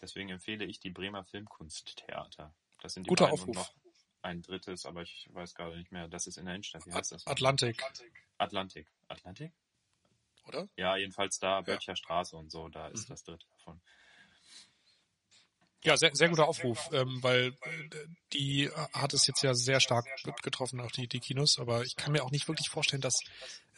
Deswegen 0.02 0.28
empfehle 0.30 0.64
ich 0.64 0.80
die 0.80 0.90
Bremer 0.90 1.24
Filmkunsttheater. 1.24 2.52
Das 2.80 2.92
sind 2.94 3.04
die 3.04 3.08
Guter 3.08 3.26
beiden 3.28 3.40
und 3.40 3.56
Aufruf. 3.56 3.56
noch 3.56 3.74
ein 4.22 4.42
drittes, 4.42 4.84
aber 4.84 5.02
ich 5.02 5.28
weiß 5.32 5.54
gerade 5.54 5.76
nicht 5.78 5.92
mehr. 5.92 6.08
Das 6.08 6.26
ist 6.26 6.36
in 6.36 6.44
der 6.44 6.54
Innenstadt. 6.56 6.84
Wie 6.86 6.92
heißt 6.92 7.12
das? 7.12 7.26
Atlantik, 7.26 7.82
Atlantik. 8.38 8.86
Atlantik? 9.08 9.52
oder? 10.48 10.68
Ja, 10.76 10.96
jedenfalls 10.96 11.38
da, 11.38 11.60
Böttcher 11.60 11.94
Straße 11.94 12.36
und 12.36 12.50
so, 12.50 12.68
da 12.68 12.88
ist 12.88 13.08
Mhm. 13.08 13.12
das 13.12 13.22
dritte 13.22 13.46
davon. 13.58 13.80
Ja, 15.84 15.96
sehr, 15.96 16.14
sehr 16.14 16.28
guter 16.28 16.46
Aufruf, 16.46 16.90
ähm, 16.92 17.20
weil 17.22 17.48
äh, 17.62 18.06
die 18.32 18.70
hat 18.92 19.14
es 19.14 19.26
jetzt 19.26 19.42
ja 19.42 19.52
sehr 19.52 19.80
stark 19.80 20.04
getroffen, 20.42 20.80
auch 20.80 20.92
die, 20.92 21.08
die 21.08 21.18
Kinos, 21.18 21.58
aber 21.58 21.82
ich 21.82 21.96
kann 21.96 22.12
mir 22.12 22.22
auch 22.22 22.30
nicht 22.30 22.46
wirklich 22.46 22.68
vorstellen, 22.68 23.02
dass, 23.02 23.18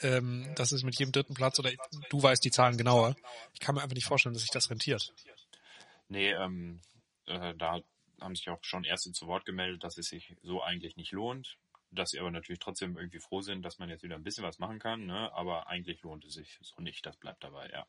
ähm, 0.01 0.51
dass 0.55 0.73
es 0.73 0.83
mit 0.83 0.99
jedem 0.99 1.13
dritten 1.13 1.33
Platz 1.33 1.59
oder 1.59 1.71
du 2.11 2.23
weißt 2.23 2.45
die 2.45 2.51
Zahlen 2.51 2.77
genauer. 2.77 3.17
Ich 3.55 3.61
kann 3.61 3.75
mir 3.75 3.83
einfach 3.83 3.95
nicht 3.95 4.07
vorstellen, 4.07 4.35
dass 4.35 4.43
sich 4.43 4.51
das 4.51 4.69
rentiert. 4.69 5.15
Nee, 6.09 6.33
ähm, 6.33 6.81
äh, 7.27 7.55
da 7.57 7.81
haben 8.21 8.37
sich 8.37 8.49
auch 8.49 8.63
schon 8.63 8.85
Erste 8.85 9.13
zu 9.13 9.27
Wort 9.27 9.45
gemeldet, 9.45 9.83
dass 9.83 9.99
es 9.99 10.09
sich 10.09 10.35
so 10.43 10.63
eigentlich 10.63 10.97
nicht 10.97 11.13
lohnt. 11.13 11.59
Dass 11.91 12.11
sie 12.11 12.19
aber 12.19 12.31
natürlich 12.31 12.59
trotzdem 12.59 12.97
irgendwie 12.97 13.21
froh 13.21 13.41
sind, 13.41 13.63
dass 13.63 13.79
man 13.79 13.89
jetzt 13.89 14.03
wieder 14.03 14.17
ein 14.17 14.25
bisschen 14.25 14.45
was 14.45 14.59
machen 14.59 14.81
kann, 14.81 15.07
ne? 15.07 15.33
aber 15.33 15.69
eigentlich 15.69 16.03
lohnt 16.03 16.25
es 16.25 16.35
sich 16.35 16.59
so 16.61 16.83
nicht. 16.83 17.07
Das 17.07 17.17
bleibt 17.17 17.45
dabei, 17.45 17.69
ja. 17.71 17.87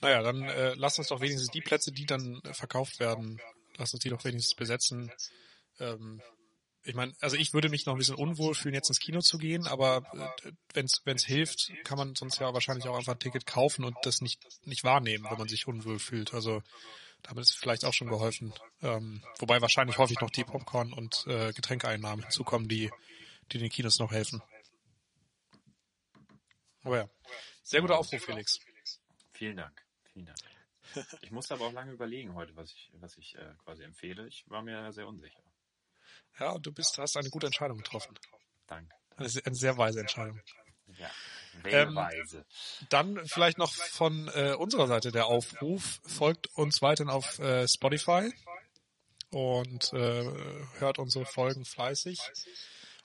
Naja, 0.00 0.22
dann 0.22 0.42
äh, 0.42 0.74
lass 0.74 0.98
uns 0.98 1.08
doch 1.08 1.20
wenigstens 1.20 1.50
die 1.50 1.60
Plätze, 1.60 1.92
die 1.92 2.06
dann 2.06 2.40
verkauft 2.52 2.98
werden, 2.98 3.40
lass 3.76 3.92
uns 3.94 4.02
die 4.02 4.10
doch 4.10 4.24
wenigstens 4.24 4.54
besetzen. 4.54 5.12
Ähm, 5.78 6.20
ich 6.88 6.94
meine, 6.94 7.12
also 7.20 7.36
ich 7.36 7.52
würde 7.52 7.68
mich 7.68 7.84
noch 7.84 7.94
ein 7.94 7.98
bisschen 7.98 8.14
unwohl 8.14 8.54
fühlen, 8.54 8.74
jetzt 8.74 8.88
ins 8.88 8.98
Kino 8.98 9.20
zu 9.20 9.36
gehen, 9.36 9.66
aber 9.66 10.02
äh, 10.44 10.52
wenn 10.72 10.86
es 10.86 11.24
hilft, 11.24 11.70
kann 11.84 11.98
man 11.98 12.14
sonst 12.14 12.38
ja 12.38 12.54
wahrscheinlich 12.54 12.88
auch 12.88 12.96
einfach 12.96 13.12
ein 13.12 13.18
Ticket 13.18 13.46
kaufen 13.46 13.84
und 13.84 13.94
das 14.04 14.22
nicht, 14.22 14.40
nicht 14.66 14.84
wahrnehmen, 14.84 15.26
wenn 15.28 15.36
man 15.36 15.48
sich 15.48 15.66
unwohl 15.68 15.98
fühlt. 15.98 16.32
Also 16.32 16.62
damit 17.22 17.44
ist 17.44 17.58
vielleicht 17.58 17.84
auch 17.84 17.92
schon 17.92 18.08
geholfen. 18.08 18.54
Ähm, 18.80 19.22
wobei 19.38 19.60
wahrscheinlich 19.60 19.98
häufig 19.98 20.18
noch 20.20 20.30
die 20.30 20.44
Popcorn- 20.44 20.94
und 20.94 21.26
äh, 21.26 21.52
Getränkeeinnahmen 21.52 22.22
hinzukommen, 22.24 22.68
die, 22.68 22.90
die 23.52 23.58
den 23.58 23.68
Kinos 23.68 23.98
noch 23.98 24.10
helfen. 24.10 24.42
Aber 26.84 26.96
ja, 26.96 27.08
sehr 27.62 27.82
guter 27.82 27.98
Aufruf, 27.98 28.22
Felix. 28.22 28.60
Vielen 29.32 29.58
Dank. 29.58 29.84
Vielen 30.12 30.24
Dank. 30.24 30.38
Ich 31.20 31.30
musste 31.30 31.52
aber 31.52 31.66
auch 31.66 31.72
lange 31.72 31.92
überlegen 31.92 32.34
heute, 32.34 32.56
was 32.56 32.72
ich, 32.72 32.90
was 32.94 33.18
ich 33.18 33.34
äh, 33.34 33.52
quasi 33.62 33.82
empfehle. 33.82 34.26
Ich 34.26 34.48
war 34.48 34.62
mir 34.62 34.90
sehr 34.90 35.06
unsicher. 35.06 35.42
Ja, 36.38 36.50
und 36.50 36.66
du 36.66 36.72
bist, 36.72 36.98
hast 36.98 37.16
eine 37.16 37.30
gute 37.30 37.46
Entscheidung 37.46 37.78
getroffen. 37.78 38.16
Danke. 38.66 38.94
Eine, 39.16 39.28
sehr- 39.28 39.46
eine 39.46 39.54
sehr 39.56 39.76
weise 39.76 40.00
Entscheidung. 40.00 40.40
Ja. 40.98 41.10
Ähm, 41.64 41.88
Wählweise. 41.94 42.46
Dann 42.88 43.26
vielleicht 43.26 43.58
noch 43.58 43.72
von 43.72 44.28
äh, 44.34 44.54
unserer 44.54 44.86
Seite 44.86 45.10
der 45.10 45.26
Aufruf. 45.26 46.00
Folgt 46.06 46.46
uns 46.54 46.80
weiterhin 46.82 47.10
auf 47.10 47.38
äh, 47.40 47.66
Spotify 47.66 48.32
und 49.30 49.92
äh, 49.92 50.24
hört 50.78 50.98
unsere 50.98 51.26
Folgen 51.26 51.64
fleißig. 51.64 52.18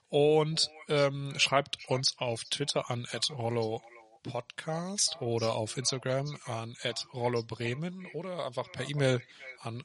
Und 0.08 0.68
ähm, 0.88 1.34
schreibt 1.38 1.78
uns 1.88 2.14
auf 2.18 2.44
Twitter 2.44 2.88
an 2.90 3.06
@rollo 3.30 3.82
Podcast 4.22 5.20
oder 5.20 5.54
auf 5.54 5.76
Instagram 5.76 6.38
an 6.44 6.76
@rollo_bremen 7.12 8.06
oder 8.14 8.46
einfach 8.46 8.70
per 8.70 8.88
E-Mail 8.88 9.20
an 9.60 9.82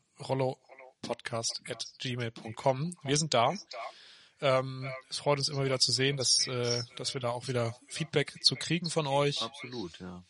rollopodcast@gmail.com. 1.03 2.95
Wir 3.03 3.17
sind 3.17 3.33
da. 3.33 3.53
Ähm, 4.41 4.89
es 5.09 5.17
freut 5.17 5.38
uns 5.38 5.49
immer 5.49 5.65
wieder 5.65 5.79
zu 5.79 5.91
sehen, 5.91 6.15
dass, 6.15 6.47
äh, 6.47 6.81
dass 6.95 7.13
wir 7.13 7.21
da 7.21 7.29
auch 7.31 7.47
wieder 7.47 7.75
Feedback 7.88 8.35
zu 8.43 8.55
kriegen 8.55 8.89
von 8.89 9.05
euch. 9.05 9.41
Absolut, 9.41 9.99
ja. 9.99 10.23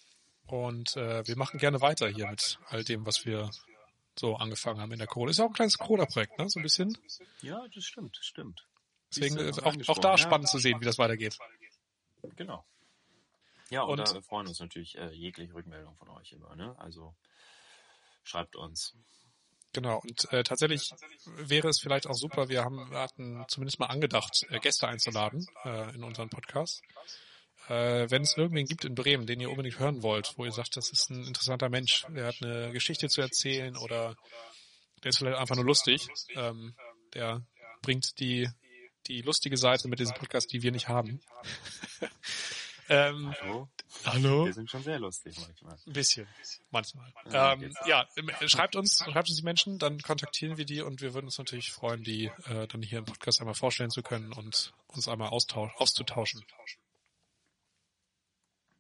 Und 0.47 0.97
äh, 0.97 1.27
wir 1.27 1.38
machen 1.38 1.60
gerne 1.60 1.79
weiter 1.82 2.10
hier 2.10 2.27
mit 2.27 2.58
all 2.69 2.84
dem, 2.84 3.05
was 3.05 3.25
wir 3.25 3.51
so 4.17 4.36
angefangen 4.36 4.82
haben 4.82 4.91
in 4.91 4.97
der 4.97 5.08
Corona. 5.08 5.29
Ist 5.29 5.38
ja 5.38 5.45
auch 5.45 5.49
ein 5.49 5.53
kleines 5.53 5.77
Corona-Projekt, 5.77 6.39
ne? 6.39 6.49
So 6.49 6.60
ein 6.60 6.63
bisschen. 6.63 6.97
Ja, 7.41 7.63
das 7.73 7.86
stimmt, 7.86 8.17
das 8.17 8.25
stimmt. 8.25 8.65
Deswegen 9.12 9.38
ist 9.38 9.62
haben 9.62 9.67
auch, 9.67 9.77
wir 9.77 9.89
auch 9.89 9.97
da 9.99 10.10
angesprochen, 10.10 10.12
ja. 10.12 10.17
spannend 10.17 10.49
zu 10.49 10.58
sehen, 10.58 10.82
wie 10.82 10.86
das 10.86 10.97
weitergeht. 10.97 11.38
Genau. 12.36 12.65
Ja, 13.69 13.84
und, 13.84 13.99
Und- 13.99 14.12
da 14.15 14.21
freuen 14.21 14.47
uns 14.47 14.60
natürlich 14.60 14.97
äh, 14.97 15.12
jegliche 15.12 15.53
Rückmeldung 15.53 15.95
von 15.97 16.10
euch 16.10 16.32
immer, 16.32 16.55
ne? 16.55 16.75
Also 16.79 17.13
schreibt 18.23 18.55
uns. 18.55 18.95
Genau. 19.73 19.99
Und 19.99 20.32
äh, 20.34 20.43
tatsächlich 20.43 20.91
wäre 21.25 21.69
es 21.69 21.79
vielleicht 21.79 22.08
auch 22.08 22.15
super, 22.15 22.49
wir 22.49 22.63
haben 22.63 22.89
wir 22.89 22.99
hatten 22.99 23.45
zumindest 23.47 23.79
mal 23.79 23.88
angedacht, 23.88 24.45
äh, 24.49 24.60
Gäste 24.60 24.88
einzuladen 24.88 25.45
äh, 25.63 25.93
in 25.93 26.03
unseren 26.03 26.29
Podcast. 26.29 26.82
Äh, 27.67 28.10
wenn 28.10 28.23
es 28.23 28.36
irgendwen 28.36 28.65
gibt 28.65 28.86
in 28.86 28.95
Bremen, 28.95 29.27
den 29.27 29.39
ihr 29.39 29.49
unbedingt 29.49 29.77
hören 29.77 30.01
wollt, 30.01 30.34
wo 30.38 30.45
ihr 30.45 30.51
sagt, 30.51 30.75
das 30.75 30.91
ist 30.91 31.12
ein 31.12 31.23
interessanter 31.23 31.69
Mensch, 31.69 32.05
der 32.10 32.27
hat 32.27 32.38
eine 32.41 32.71
Geschichte 32.71 33.10
zu 33.10 33.21
erzählen 33.21 33.77
oder 33.77 34.15
der 35.03 35.10
ist 35.10 35.19
vielleicht 35.19 35.38
einfach 35.38 35.55
nur 35.55 35.65
lustig, 35.65 36.08
ähm, 36.36 36.75
der 37.13 37.45
bringt 37.82 38.19
die, 38.19 38.49
die 39.08 39.21
lustige 39.21 39.58
Seite 39.58 39.88
mit 39.88 39.99
diesem 39.99 40.15
Podcast, 40.15 40.51
die 40.51 40.63
wir 40.63 40.71
nicht 40.71 40.88
haben. 40.88 41.21
ähm, 42.89 43.36
Hallo? 44.06 44.45
Wir 44.45 44.54
sind 44.54 44.69
schon 44.69 44.84
sehr 44.84 44.99
lustig 44.99 45.36
manchmal. 45.39 45.78
Ein 45.86 45.93
bisschen, 45.93 46.28
manchmal. 46.69 47.12
Ja, 47.32 47.54
Ähm, 47.54 47.73
ja, 47.86 48.08
schreibt 48.47 48.75
uns, 48.75 48.97
schreibt 48.97 49.30
uns 49.30 49.38
die 49.38 49.43
Menschen, 49.43 49.80
dann 49.80 49.99
kontaktieren 50.02 50.58
wir 50.58 50.65
die 50.65 50.82
und 50.82 51.02
wir 51.02 51.13
würden 51.13 51.25
uns 51.25 51.38
natürlich 51.38 51.71
freuen, 51.71 52.04
die 52.04 52.25
äh, 52.45 52.67
dann 52.67 52.82
hier 52.82 52.99
im 52.99 53.06
Podcast 53.06 53.39
einmal 53.41 53.56
vorstellen 53.56 53.89
zu 53.89 54.04
können 54.04 54.32
und 54.32 54.73
uns 54.88 55.08
einmal 55.08 55.30
auszutauschen. 55.30 56.45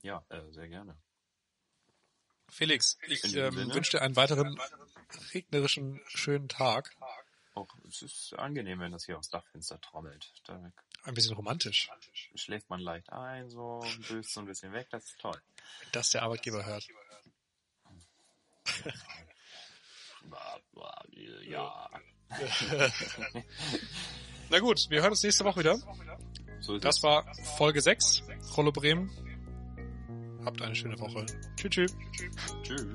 Ja, 0.01 0.23
äh, 0.29 0.41
sehr 0.51 0.69
gerne. 0.69 0.97
Felix, 2.49 2.97
ich 3.07 3.35
ähm, 3.35 3.73
wünsche 3.73 3.91
dir 3.91 4.01
einen 4.01 4.15
weiteren 4.15 4.59
regnerischen, 5.33 5.99
schönen 6.07 6.47
Tag. 6.49 6.95
Auch 7.59 7.67
es 7.87 8.01
ist 8.01 8.33
angenehm, 8.37 8.79
wenn 8.79 8.91
das 8.93 9.05
hier 9.05 9.17
aufs 9.17 9.29
Dachfenster 9.29 9.79
trommelt. 9.81 10.31
Da 10.45 10.71
Ein 11.03 11.13
bisschen 11.13 11.35
romantisch, 11.35 11.89
schläft 12.35 12.69
man 12.69 12.79
leicht 12.79 13.11
ein, 13.11 13.49
so 13.49 13.83
böst 14.07 14.33
so 14.33 14.39
ein 14.39 14.45
bisschen 14.45 14.71
weg, 14.71 14.87
das 14.91 15.03
ist 15.05 15.19
toll. 15.19 15.35
wenn 15.81 15.89
das 15.91 16.11
der 16.11 16.23
Arbeitgeber 16.23 16.65
hört. 16.65 16.87
Ja, 21.43 21.89
Na 24.49 24.59
gut, 24.59 24.89
wir 24.89 25.01
hören 25.01 25.11
uns 25.11 25.23
nächste 25.23 25.45
Woche 25.45 25.61
wieder. 25.61 25.79
Das 26.81 27.01
war 27.03 27.33
Folge 27.57 27.81
6, 27.81 28.23
Rollo 28.55 28.71
Bremen. 28.71 29.09
Habt 30.45 30.61
eine 30.61 30.75
schöne 30.75 30.99
Woche. 30.99 31.25
Tschüss, 31.55 31.71
tschüss. 31.71 31.95
Tschüss. 32.63 32.85